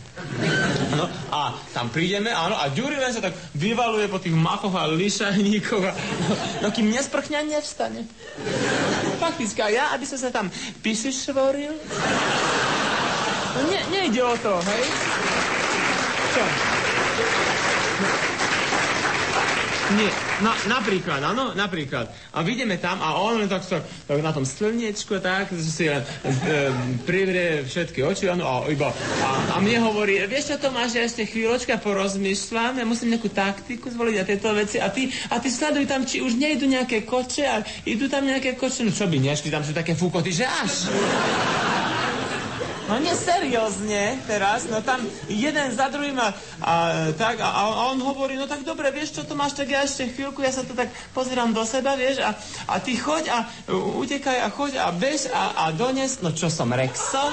[0.97, 4.89] No, a tam prídeme, áno, a Ďuri len sa tak vyvaluje po tých machoch a
[4.89, 6.33] lišajníkoch a no,
[6.65, 8.09] no kým nesprchňa, nevstane.
[9.21, 10.49] Fakticky, a ja, aby som sa tam
[10.81, 11.77] pisi švoril,
[13.53, 14.83] no ne, nejde o to, hej?
[16.33, 16.43] Čo?
[19.89, 20.09] Nie,
[20.45, 22.13] na, napríklad, áno, napríklad.
[22.37, 26.69] A vidíme tam a on len tak, tak, na tom slniečku, tak, si len e,
[27.09, 28.93] privrie všetky oči, áno, a iba,
[29.25, 33.89] a, a mne hovorí, vieš čo Tomáš, ja ešte chvíľočka porozmýšľam, ja musím nejakú taktiku
[33.89, 37.45] zvoliť a tieto veci a ty, a ty sleduj tam, či už nejdu nejaké koče
[37.49, 40.85] a idú tam nejaké koče, no čo by nešli, tam sú také fúkoty, že až.
[42.89, 46.73] No nie seriózne teraz, no tam jeden za druhým a, a
[47.13, 50.09] tak a, a on hovorí, no tak dobre, vieš čo to máš, tak ja ešte
[50.09, 52.33] chvíľku, ja sa to tak pozerám do seba, vieš, a,
[52.65, 53.37] a ty choď a
[53.69, 57.29] utekaj a choď a bež a, a dones, no čo som, Rexo?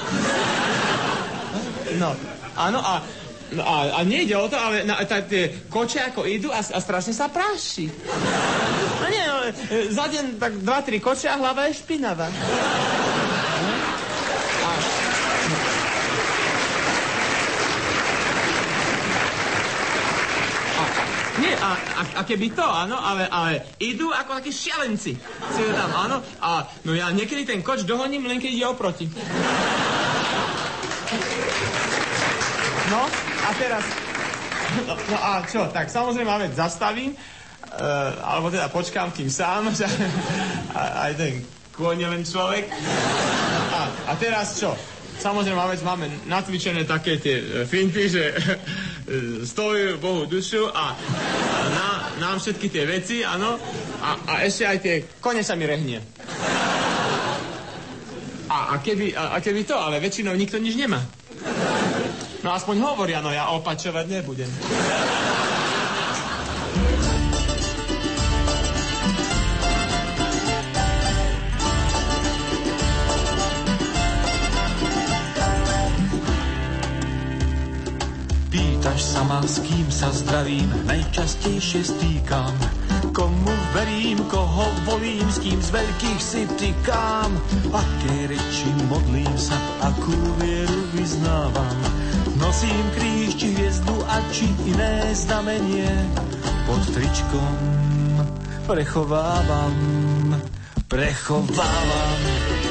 [1.97, 2.13] No,
[2.53, 3.01] áno a
[3.47, 7.15] a, a nejde o to, ale na, tá, tie koče ako idú a, a strašne
[7.15, 7.87] sa práši.
[8.99, 9.37] No nie, no,
[9.87, 12.27] za deň tak dva, tri koče a hlava je špinavá.
[21.57, 25.13] A, a, a keby to, áno, ale, ale idú ako takí šialenci.
[25.53, 29.05] Si tam, áno, a no ja niekedy ten koč dohoním, len keď ide oproti.
[32.87, 33.01] No,
[33.43, 33.83] a teraz...
[34.85, 39.71] No, no a čo, tak samozrejme máme zastavím, uh, alebo teda počkám, kým sám,
[40.77, 41.33] a, aj ten
[41.77, 42.69] kôň len človek.
[43.73, 43.79] A,
[44.09, 44.73] a teraz čo?
[45.17, 48.23] Samozrejme, máme, máme natvičené také tie e, finty, že
[49.43, 50.91] stojí Bohu dušu a,
[51.53, 51.87] a na,
[52.19, 53.55] nám všetky tie veci, áno,
[54.03, 56.03] a, a ešte aj tie kone sa mi rehnie.
[58.47, 60.99] A, a, keby, a, a keby to, ale väčšinou nikto nič nemá.
[62.43, 64.47] No aspoň hovoria, no ja opačovať nebudem.
[78.97, 82.49] Pýtaš sa ma, s kým sa zdravím, najčastejšie stýkam.
[83.13, 87.29] Komu verím, koho volím, s kým z veľkých si tykám.
[87.77, 89.53] Aké reči modlím sa,
[89.85, 91.77] akú vieru vyznávam.
[92.41, 95.93] Nosím kríž či hviezdu a či iné znamenie
[96.65, 97.53] pod tričkom
[98.65, 99.77] prechovávam,
[100.89, 102.66] prechovávam.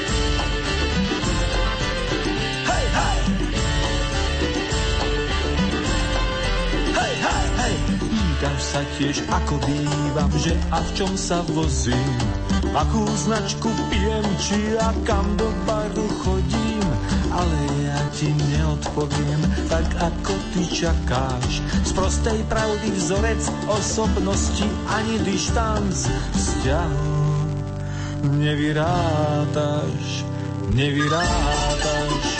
[8.46, 12.14] Pýtaš sa tiež, ako bývam, že a v čom sa vozím,
[12.78, 16.86] akú značku pijem, či a kam do baru chodím,
[17.34, 21.58] ale ja ti neodpoviem, tak ako ty čakáš.
[21.58, 26.06] Z prostej pravdy vzorec osobnosti ani dištanc
[26.38, 27.18] vzťahu
[28.30, 30.22] nevyrátaš,
[30.70, 32.35] nevyrátaš.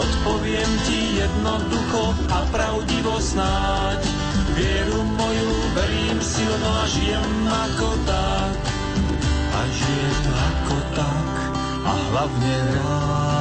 [0.00, 4.00] Odpoviem ti jednoducho a pravdivo snáď.
[4.56, 8.56] Vieru moju verím silno a žijem ako tak.
[9.52, 11.28] A žijem ako tak
[11.84, 13.39] a hlavne rád.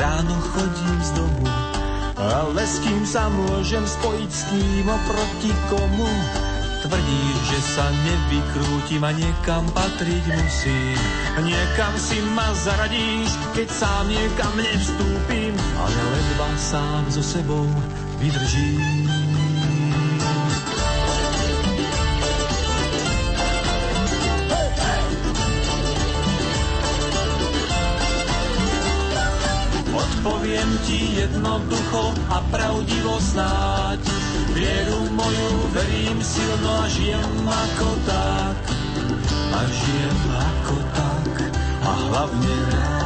[0.00, 1.70] Ráno chodím z domu
[2.20, 6.10] ale s kým sa môžem spojiť s kým oproti komu?
[6.80, 10.96] Tvrdíš, že sa nevykrútim a niekam patriť musím.
[11.44, 17.68] Niekam si ma zaradíš, keď sám niekam nevstúpim Ale ledva sám so sebou
[18.16, 19.09] vydržím
[30.86, 34.00] ti jednoducho a pravdivo snáď.
[34.54, 38.56] Vieru moju verím silno a žijem ako tak.
[39.50, 41.32] A žijem ako tak
[41.80, 42.99] a hlavne rád.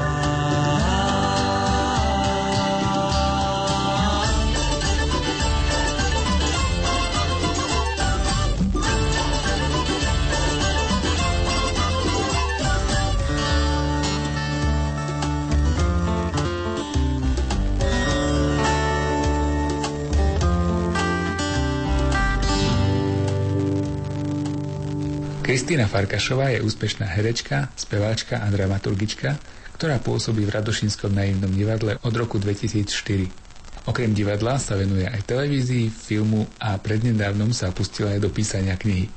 [25.64, 29.40] Kristýna Farkašová je úspešná herečka, speváčka a dramaturgička,
[29.80, 33.88] ktorá pôsobí v Radošínskom naivnom divadle od roku 2004.
[33.88, 39.08] Okrem divadla sa venuje aj televízii, filmu a prednedávnom sa pustila aj do písania knihy.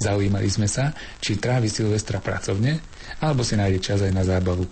[0.00, 2.80] Zaujímali sme sa, či trávi Silvestra pracovne,
[3.20, 4.64] alebo si nájde čas aj na zábavu.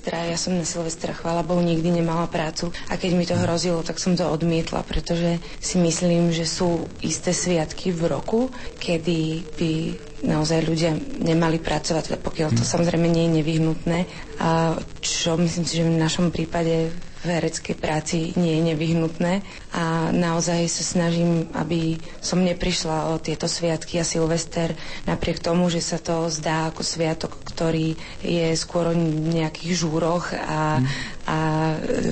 [0.00, 3.80] Teda ja som na Silvestra, chvála Bohu, nikdy nemala prácu a keď mi to hrozilo,
[3.80, 8.40] tak som to odmietla, pretože si myslím, že sú isté sviatky v roku,
[8.76, 9.20] kedy
[9.54, 9.72] by
[10.22, 13.98] naozaj ľudia nemali pracovať, pokiaľ to samozrejme nie je nevyhnutné.
[14.38, 19.44] A čo myslím si, že v našom prípade v hereckej práci nie je nevyhnutné.
[19.70, 24.72] A naozaj sa snažím, aby som neprišla o tieto sviatky a Silvester
[25.04, 30.80] napriek tomu, že sa to zdá ako sviatok, ktorý je skôr o nejakých žúroch a,
[31.24, 31.38] a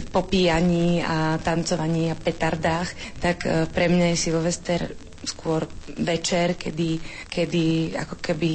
[0.08, 2.88] popíjaní a tancovaní a petardách,
[3.18, 4.80] tak e, pre mňa je Silvester
[5.20, 7.64] skôr večer, kedy, kedy
[7.96, 8.50] ako keby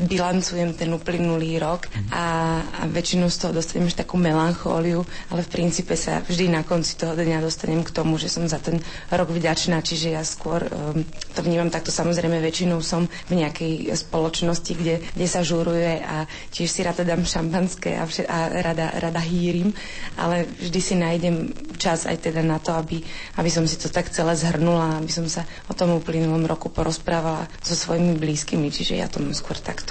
[0.00, 5.52] bilancujem ten uplynulý rok a, a väčšinou z toho dostanem už takú melanchóliu, ale v
[5.52, 9.28] princípe sa vždy na konci toho dňa dostanem k tomu, že som za ten rok
[9.28, 11.00] vďačná, čiže ja skôr um,
[11.32, 11.88] to vnímam takto.
[11.88, 17.22] Samozrejme, väčšinou som v nejakej spoločnosti, kde, kde sa žuruje a tiež si rada dám
[17.22, 19.72] šampanské a, vše, a rada, rada hýrim,
[20.16, 21.36] ale vždy si nájdem
[21.76, 23.00] čas aj teda na to, aby,
[23.36, 27.46] aby som si to tak celé zhrnula, aby som sa o tom uplynulom roku porozprávala
[27.60, 29.85] so svojimi blízkymi, čiže ja to skôr takto.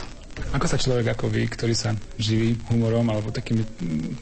[0.55, 3.67] Ako sa človek ako vy, ktorý sa živí humorom alebo takými,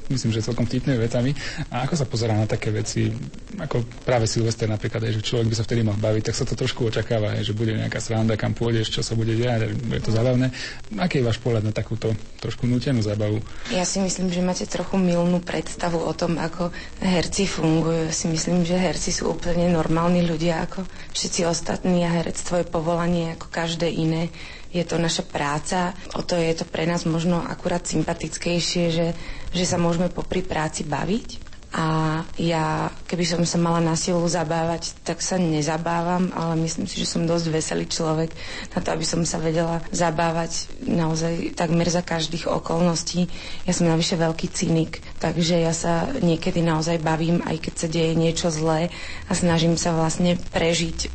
[0.09, 1.29] myslím, že celkom vtipnými vetami,
[1.69, 3.13] a ako sa pozerá na také veci,
[3.61, 6.89] ako práve Silvester napríklad, že človek by sa vtedy mal baviť, tak sa to trošku
[6.89, 10.49] očakáva, že bude nejaká sranda, kam pôjdeš, čo sa bude diať, bude to zábavné.
[10.97, 12.09] Aký je váš pohľad na takúto
[12.41, 13.37] trošku nutenú zábavu?
[13.69, 18.09] Ja si myslím, že máte trochu milnú predstavu o tom, ako herci fungujú.
[18.09, 23.37] Si myslím, že herci sú úplne normálni ľudia ako všetci ostatní a herectvo je povolanie
[23.37, 24.33] ako každé iné
[24.73, 29.07] je to naša práca, o to je to pre nás možno akurát sympatickejšie, že,
[29.53, 31.85] že sa môžeme popri práci baviť a
[32.37, 37.09] ja, keby som sa mala na silu zabávať, tak sa nezabávam, ale myslím si, že
[37.09, 38.29] som dosť veselý človek
[38.69, 43.25] na to, aby som sa vedela zabávať naozaj takmer za každých okolností.
[43.65, 48.11] Ja som navyše veľký cynik, takže ja sa niekedy naozaj bavím, aj keď sa deje
[48.11, 48.91] niečo zlé
[49.25, 51.07] a snažím sa vlastne prežiť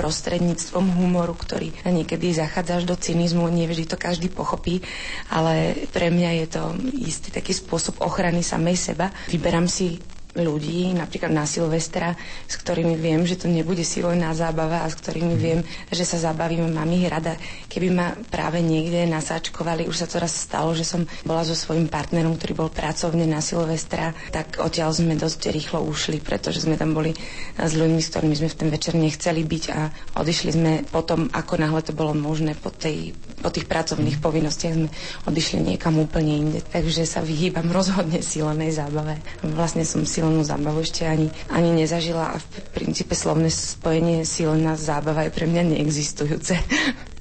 [0.00, 4.80] prostredníctvom humoru, ktorý niekedy zachádza až do cynizmu, nevždy to každý pochopí,
[5.28, 6.62] ale pre mňa je to
[7.04, 9.12] istý taký spôsob ochrany samej seba.
[9.28, 10.00] Vyberám si
[10.36, 12.14] ľudí, napríklad na Silvestra,
[12.46, 15.60] s ktorými viem, že to nebude silná zábava a s ktorými viem,
[15.90, 17.34] že sa zabavíme, mám ich rada.
[17.66, 21.90] Keby ma práve niekde nasáčkovali, už sa to raz stalo, že som bola so svojím
[21.90, 26.94] partnerom, ktorý bol pracovne na Silvestra, tak odtiaľ sme dosť rýchlo ušli, pretože sme tam
[26.94, 27.10] boli
[27.58, 29.80] s ľuďmi, s ktorými sme v ten večer nechceli byť a
[30.20, 33.12] odišli sme potom, ako náhle to bolo možné po, tej,
[33.42, 34.88] po tých pracovných povinnostiach sme
[35.26, 36.60] odišli niekam úplne inde.
[36.62, 39.18] Takže sa vyhýbam rozhodne silnej zábave.
[39.42, 42.46] Vlastne som si silnú zábavu ešte ani, ani nezažila a v
[42.76, 46.60] princípe slovné spojenie silná zábava je pre mňa neexistujúce.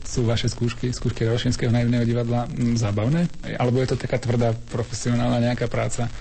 [0.03, 3.29] Sú vaše skúšky, skúšky Rošinského naivného divadla zábavné?
[3.55, 6.11] Alebo je to taká tvrdá profesionálna nejaká práca?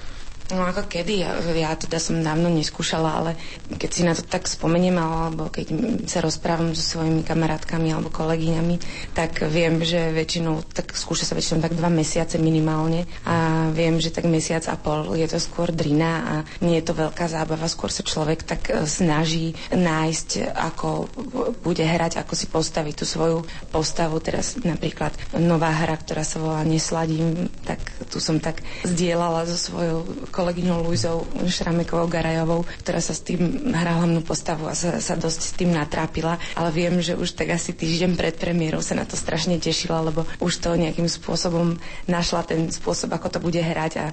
[0.49, 1.29] No ako kedy,
[1.61, 3.37] ja, teda som dávno neskúšala, ale
[3.69, 5.77] keď si na to tak spomeniem, alebo keď
[6.09, 8.81] sa rozprávam so svojimi kamarátkami alebo kolegyňami,
[9.13, 14.09] tak viem, že väčšinou, tak skúša sa väčšinou tak dva mesiace minimálne a viem, že
[14.09, 16.35] tak mesiac a pol je to skôr drina a
[16.65, 21.13] nie je to veľká zábava, skôr sa človek tak e, snaží nájsť, ako
[21.61, 24.17] bude hrať, ako si postaviť tú svoju postavu.
[24.25, 29.99] Teraz napríklad nová hra, ktorá sa volá Nesladím, tak tu som tak zdieľala so svojou
[30.39, 35.41] kolegyňou Luizou Šramekovou Garajovou, ktorá sa s tým hrá hlavnú postavu a sa, sa dosť
[35.43, 39.18] s tým natrápila, ale viem, že už tak asi týždeň pred premiérou sa na to
[39.18, 44.07] strašne tešila, lebo už to nejakým spôsobom našla ten spôsob, ako to bude hrať a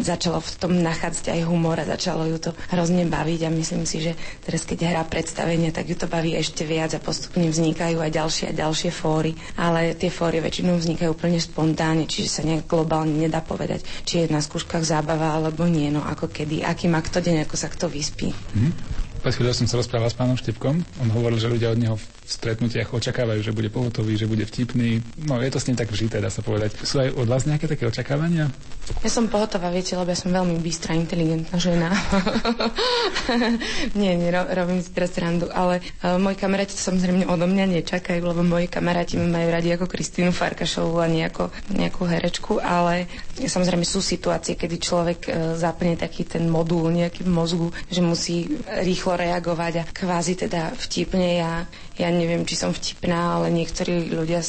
[0.00, 4.00] začalo v tom nachádzať aj humor a začalo ju to hrozne baviť a myslím si,
[4.00, 8.10] že teraz keď hrá predstavenie, tak ju to baví ešte viac a postupne vznikajú aj
[8.14, 13.12] ďalšie a ďalšie fóry, ale tie fóry väčšinou vznikajú úplne spontánne, čiže sa nejak globálne
[13.12, 17.02] nedá povedať, či je na skúškach zábava alebo alebo nie, no ako kedy, aký má
[17.02, 18.30] kto deň, ako sa kto vyspí.
[18.30, 18.72] Mm-hmm.
[19.18, 20.78] Pred chvíľou som sa rozprával s pánom Štipkom.
[21.02, 25.00] On hovoril, že ľudia od neho v stretnutiach očakávajú, že bude pohotový, že bude vtipný.
[25.24, 26.76] No je to s ním tak vžité, dá sa povedať.
[26.84, 28.52] Sú aj od vás nejaké také očakávania?
[29.04, 31.92] Ja som pohotová, viete, lebo ja som veľmi bystrá, inteligentná žena.
[34.00, 38.20] nie, nie, ro- robím si teraz randu, ale uh, moji kamaráti samozrejme odo mňa nečakajú,
[38.24, 43.84] lebo moji kamaráti ma majú radi ako Kristínu Farkašovú a nejako, nejakú herečku, ale samozrejme
[43.84, 48.48] sú situácie, kedy človek uh, zapne taký ten modul nejaký v mozgu, že musí
[48.84, 51.40] rýchlo rýchlo reagovať a kvázi teda vtipne.
[51.40, 51.64] Ja,
[51.96, 54.44] ja neviem, či som vtipná, ale niektorí ľudia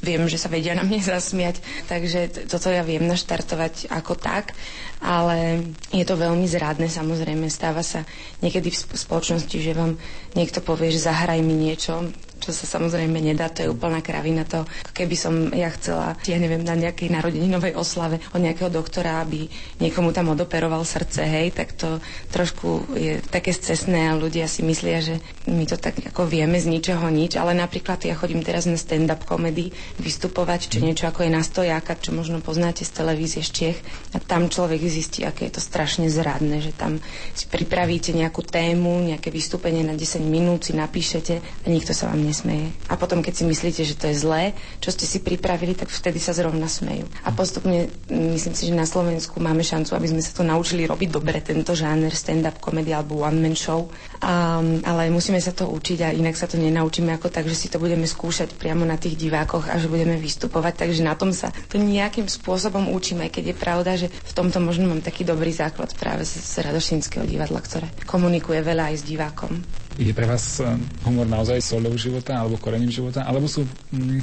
[0.00, 4.56] viem, že sa vedia na mne zasmiať, takže toto ja viem naštartovať ako tak,
[5.04, 5.60] ale
[5.92, 7.52] je to veľmi zrádne samozrejme.
[7.52, 8.08] Stáva sa
[8.40, 10.00] niekedy v spoločnosti, že vám
[10.32, 12.08] niekto povie, že zahraj mi niečo,
[12.44, 14.68] čo sa samozrejme nedá, to je úplná kravina to.
[14.92, 19.48] Keby som ja chcela, ja neviem, na nejakej narodeninovej oslave od nejakého doktora, aby
[19.80, 25.00] niekomu tam odoperoval srdce, hej, tak to trošku je také scesné a ľudia si myslia,
[25.00, 25.16] že
[25.48, 29.24] my to tak ako vieme z ničoho nič, ale napríklad ja chodím teraz na stand-up
[29.24, 33.78] komedy vystupovať, čo niečo ako je na stojáka, čo možno poznáte z televízie z Čech
[34.12, 37.02] a tam človek zistí, aké je to strašne zradné, že tam
[37.34, 42.22] si pripravíte nejakú tému, nejaké vystúpenie na 10 minút, si napíšete a nikto sa vám
[42.22, 42.70] nesmeje.
[42.86, 44.42] A potom, keď si myslíte, že to je zlé,
[44.78, 47.10] čo ste si pripravili, tak vtedy sa zrovna smejú.
[47.26, 51.08] A postupne myslím si, že na Slovensku máme šancu, aby sme sa to naučili robiť
[51.10, 53.90] dobre, tento žáner stand-up komedy alebo one-man show.
[54.22, 57.66] Um, ale musíme sa to učiť a inak sa to nenaučíme ako tak, že si
[57.72, 60.86] to budeme skúšať priamo na tých divákoch a že budeme vystupovať.
[60.86, 64.83] Takže na tom sa to nejakým spôsobom učíme, keď je pravda, že v tomto možno
[64.88, 69.52] mám taký dobrý základ práve z, z Radošinského divadla, ktoré komunikuje veľa aj s divákom.
[69.94, 70.66] Je pre vás eh,
[71.06, 73.22] humor naozaj solou života alebo korením života?
[73.22, 73.62] Alebo sú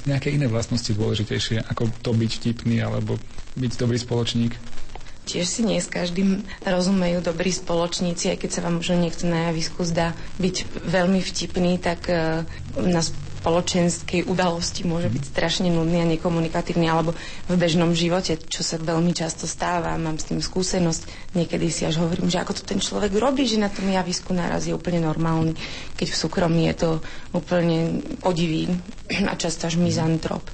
[0.08, 3.16] nejaké iné vlastnosti dôležitejšie, ako to byť vtipný alebo
[3.56, 4.54] byť dobrý spoločník?
[5.22, 9.54] Tiež si nie s každým rozumejú dobrí spoločníci, aj keď sa vám možno niekto na
[9.54, 12.42] javisku zdá byť veľmi vtipný, tak uh,
[12.82, 17.18] nás spoločenskej udalosti môže byť strašne nudný a nekomunikatívny alebo
[17.50, 19.98] v bežnom živote, čo sa veľmi často stáva.
[19.98, 21.34] Mám s tým skúsenosť.
[21.34, 24.70] Niekedy si až hovorím, že ako to ten človek robí, že na tom javisku naraz
[24.70, 25.58] je úplne normálny,
[25.98, 26.90] keď v súkromí je to
[27.34, 28.70] úplne podiví
[29.26, 30.46] a často až mizantrop.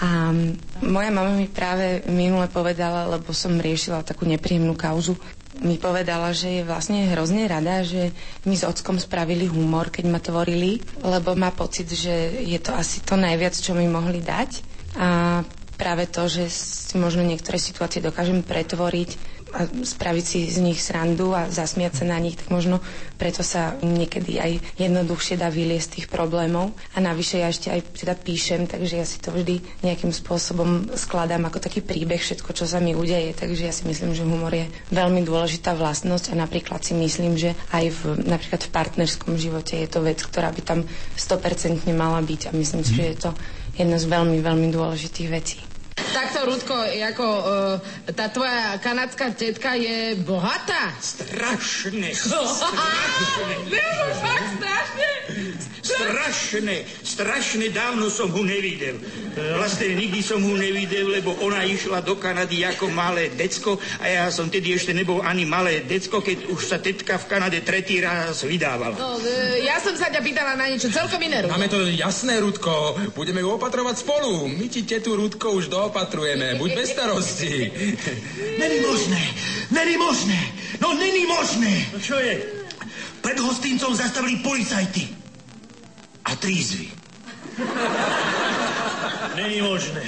[0.00, 0.32] A
[0.80, 5.20] moja mama mi práve minule povedala, lebo som riešila takú nepríjemnú kauzu,
[5.60, 10.16] mi povedala, že je vlastne hrozne rada, že my s ockom spravili humor, keď ma
[10.16, 14.50] tvorili, lebo má pocit, že je to asi to najviac, čo mi mohli dať.
[14.96, 15.40] A
[15.74, 21.32] práve to, že si možno niektoré situácie dokážem pretvoriť a spraviť si z nich srandu
[21.32, 22.80] a zasmiať sa na nich, tak možno
[23.16, 26.72] preto sa niekedy aj jednoduchšie dá vyliesť z tých problémov.
[26.92, 31.44] A navyše ja ešte aj teda píšem, takže ja si to vždy nejakým spôsobom skladám
[31.46, 33.32] ako taký príbeh všetko, čo sa mi udeje.
[33.32, 37.52] Takže ja si myslím, že humor je veľmi dôležitá vlastnosť a napríklad si myslím, že
[37.70, 40.80] aj v, napríklad v partnerskom živote je to vec, ktorá by tam
[41.14, 43.30] 100% mala byť a myslím si, že je to
[43.76, 45.71] jedna z veľmi, veľmi dôležitých vecí.
[45.96, 47.44] Takto, Rudko, ako uh,
[48.12, 50.92] tá tvoja kanadská tetka je bohatá?
[51.00, 53.54] Strašne, strašne.
[53.72, 55.10] Nebo fakt strašne?
[55.82, 59.02] Strašne, strašne dávno som ho nevidel.
[59.34, 64.24] Vlastne nikdy som ho nevidel, lebo ona išla do Kanady ako malé decko a ja
[64.30, 68.46] som tedy ešte nebol ani malé decko, keď už sa tetka v Kanade tretí raz
[68.46, 68.94] vydávala.
[68.94, 71.54] No, e, ja som sa ťa pýtala na niečo celkom iné, Rudko.
[71.56, 72.94] Máme to jasné, Rudko.
[73.16, 74.46] Budeme ju opatrovať spolu.
[74.52, 76.54] My ti tetu Rudko už doopatrujeme.
[76.54, 77.72] Buď bez starosti.
[78.58, 79.22] Není možné,
[79.70, 80.40] není možné,
[80.78, 81.74] no není možné.
[81.92, 82.38] No čo je?
[83.18, 85.08] Pred hostincom zastavili policajty.
[86.22, 86.86] A trízvy.
[89.34, 90.06] Není možné.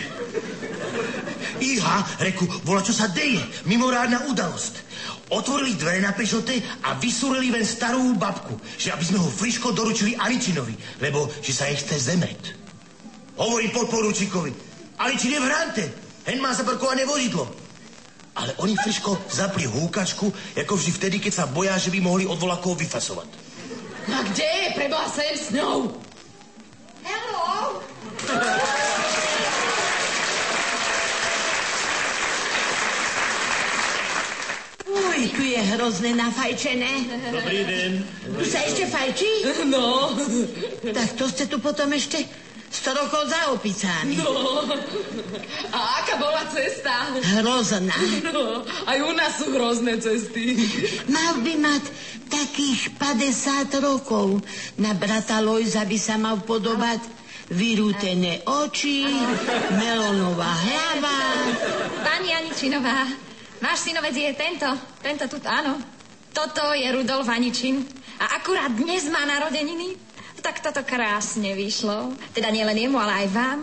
[1.58, 3.42] Iha, reku, vola, čo sa deje.
[3.66, 4.74] Mimorádna udalosť.
[5.34, 6.54] Otvorili dvere na pešote
[6.86, 11.66] a vysúrili ven starú babku, že aby sme ho friško doručili Aličinovi, lebo že sa
[11.66, 12.42] jej chce zemreť.
[13.40, 15.84] Hovorí podporučíkovi, Aličin je v hrante,
[16.26, 17.50] hen má zaparkované vozidlo.
[18.34, 20.26] Ale oni friško zapli húkačku,
[20.58, 23.26] ako vždy vtedy, keď sa boja, že by mohli od volakov vyfasovať.
[24.10, 25.94] A kde je preboha sem s ňou?
[27.02, 27.78] Hello?
[34.94, 36.92] Uj, tu je hrozne nafajčené.
[37.34, 37.90] Dobrý deň.
[38.38, 39.30] Tu sa ešte fajčí?
[39.70, 40.14] No.
[40.86, 42.22] Tak to ste tu potom ešte
[42.84, 44.20] 100 rokov za opicami.
[44.20, 44.60] No.
[45.72, 47.16] A aká bola cesta?
[47.40, 47.96] Hrozná.
[48.28, 50.52] No, aj u nás sú hrozné cesty.
[51.08, 51.82] Mal by mať
[52.28, 54.44] takých 50 rokov.
[54.76, 57.00] Na brata Lojza by sa mal podobať
[57.48, 59.08] vyrútené oči,
[59.80, 61.18] melónová hlava.
[62.04, 63.08] Pani Aničinová,
[63.64, 64.68] váš synovec je tento,
[65.00, 65.80] tento tu, áno.
[66.36, 67.80] Toto je Rudolf Aničin.
[68.20, 70.13] A akurát dnes má narodeniny.
[70.44, 72.12] Tak toto krásne vyšlo.
[72.36, 73.60] Teda nielen jemu, ale aj vám.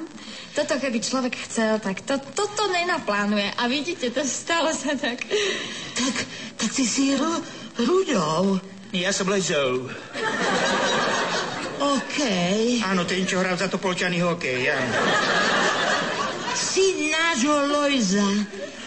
[0.57, 3.53] Toto keby človek chcel, tak to, toto nenaplánuje.
[3.53, 5.21] A vidíte, to stalo sa tak.
[5.93, 6.15] Tak,
[6.57, 7.37] tak ty si Ru,
[7.77, 8.65] Rudolf.
[8.97, 9.93] Ja som Lezov.
[11.79, 12.17] OK.
[12.81, 14.81] Áno, ten, čo hral za to polčaný hokej, ja.
[16.57, 18.25] Si nášho Lojza,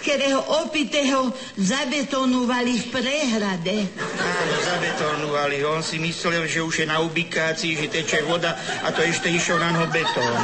[0.05, 3.88] ktorého opitého zabetonovali v prehrade.
[4.20, 5.80] Áno, zabetonovali ho.
[5.80, 8.52] On si myslel, že už je na ubikácii, že teče voda
[8.84, 10.36] a to ešte išiel na noho betón.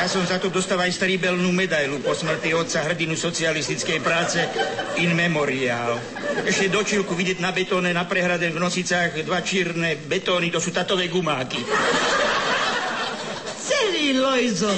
[0.00, 4.40] Ja som za to dostal aj staribelnú medailu po smrti otca hrdinu socialistickej práce
[4.98, 6.00] in memorial.
[6.42, 11.06] Ešte dočilku vidieť na betóne na prehrade v Nosicách dva čírne betóny, to sú tatové
[11.06, 11.62] gumáky.
[13.62, 14.72] Celý Lojzo,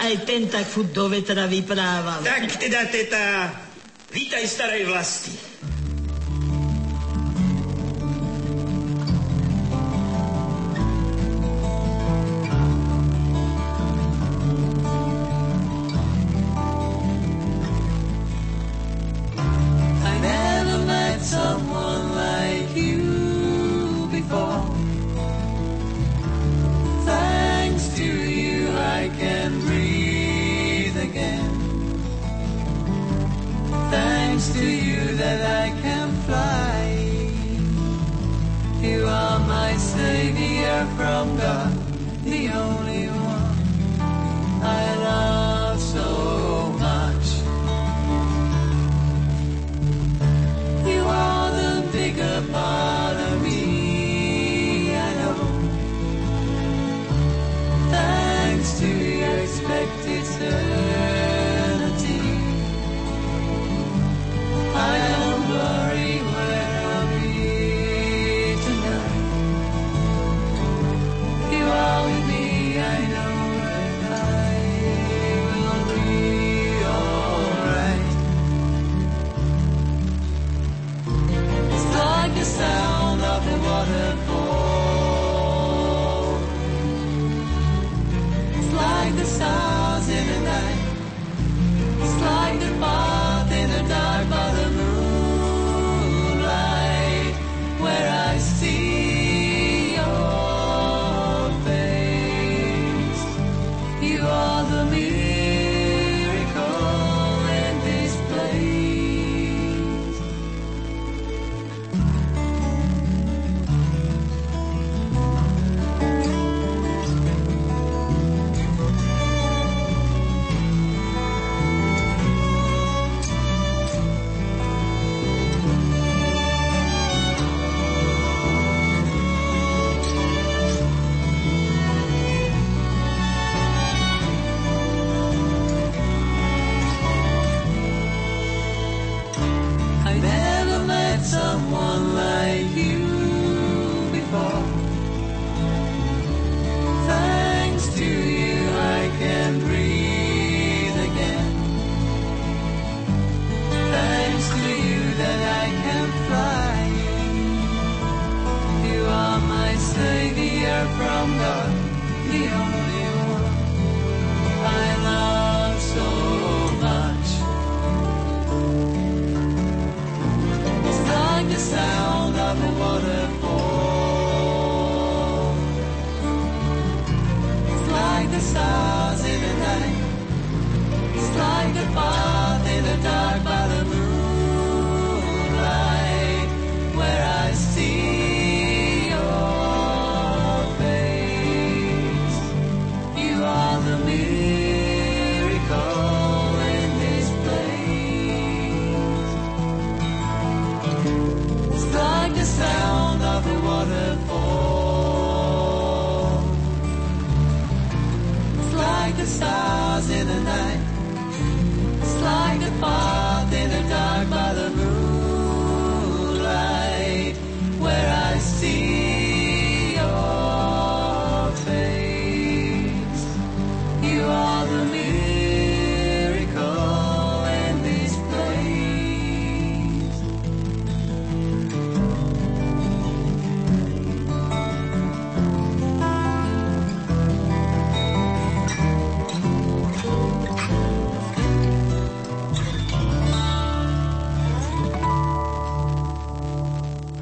[0.00, 2.24] aj ten tak furt do vetra vyprával.
[2.24, 3.52] Tak teda, teta,
[4.08, 5.32] vítaj starej vlasti.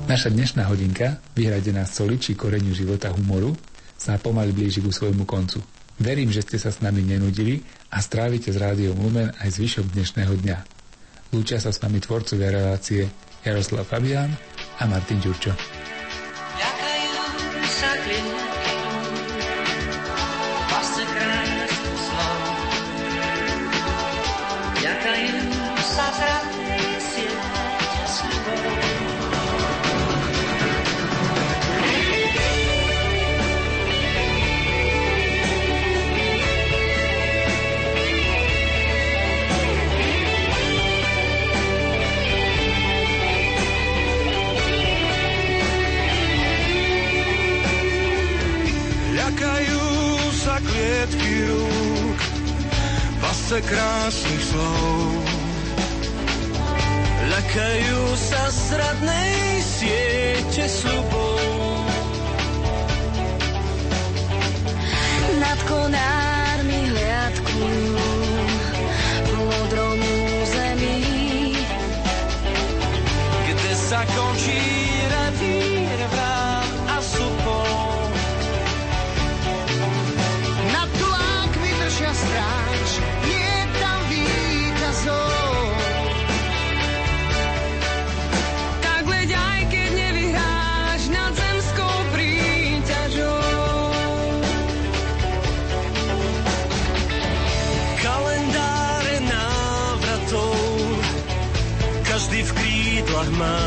[0.08, 3.52] Naša dnešná hodinka, vyhradená soliči koreniu života humoru,
[3.92, 5.60] sa pomaly blíži ku svojmu koncu.
[6.00, 7.60] Verím, že ste sa s nami nenudili
[7.92, 10.58] a strávite s rádiom Lumen aj zvyšok dnešného dňa.
[11.36, 13.04] Lúčia sa s nami tvorcovia relácie
[13.44, 14.32] Jaroslav Fabián
[14.80, 15.77] a Martin Ďurčo.
[53.58, 55.10] množstve krásnych slov.
[57.28, 61.82] Lakajú sa sradnej siete slubov.
[65.38, 67.87] Nad konármi hliadkujú
[103.18, 103.58] silách má.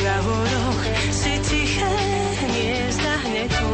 [0.00, 1.96] V si tiché
[2.44, 3.72] hniezda hnetú.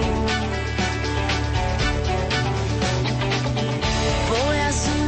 [4.31, 5.01] Polia sú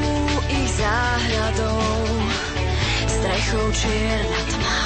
[0.50, 1.82] ich záhradou,
[3.06, 4.80] strechou čierna tma.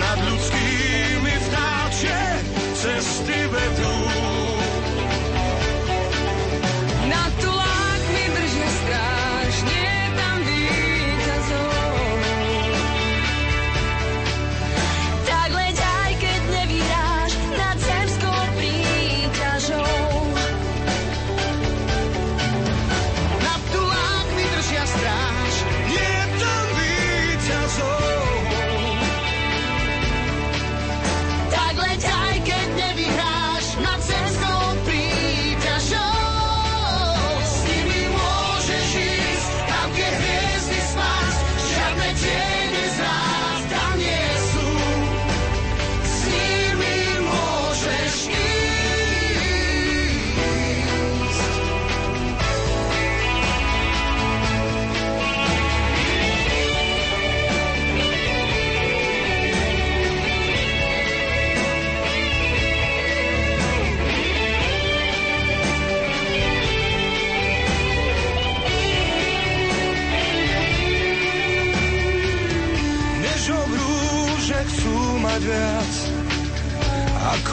[0.00, 2.20] Nad ľudskými vtáče
[2.80, 3.99] cesty vedú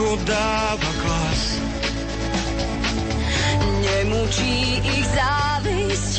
[0.08, 1.44] mu dáva klas.
[3.84, 6.14] Nemučí ich závisť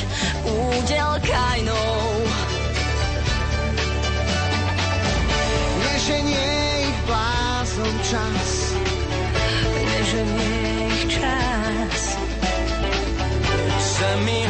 [0.45, 2.05] údel kajnou.
[5.89, 6.53] Neženie
[6.85, 8.77] ich blázon čas.
[9.73, 10.61] Neženie
[10.93, 12.01] ich čas.
[13.81, 14.48] Sami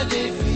[0.00, 0.49] Saturday.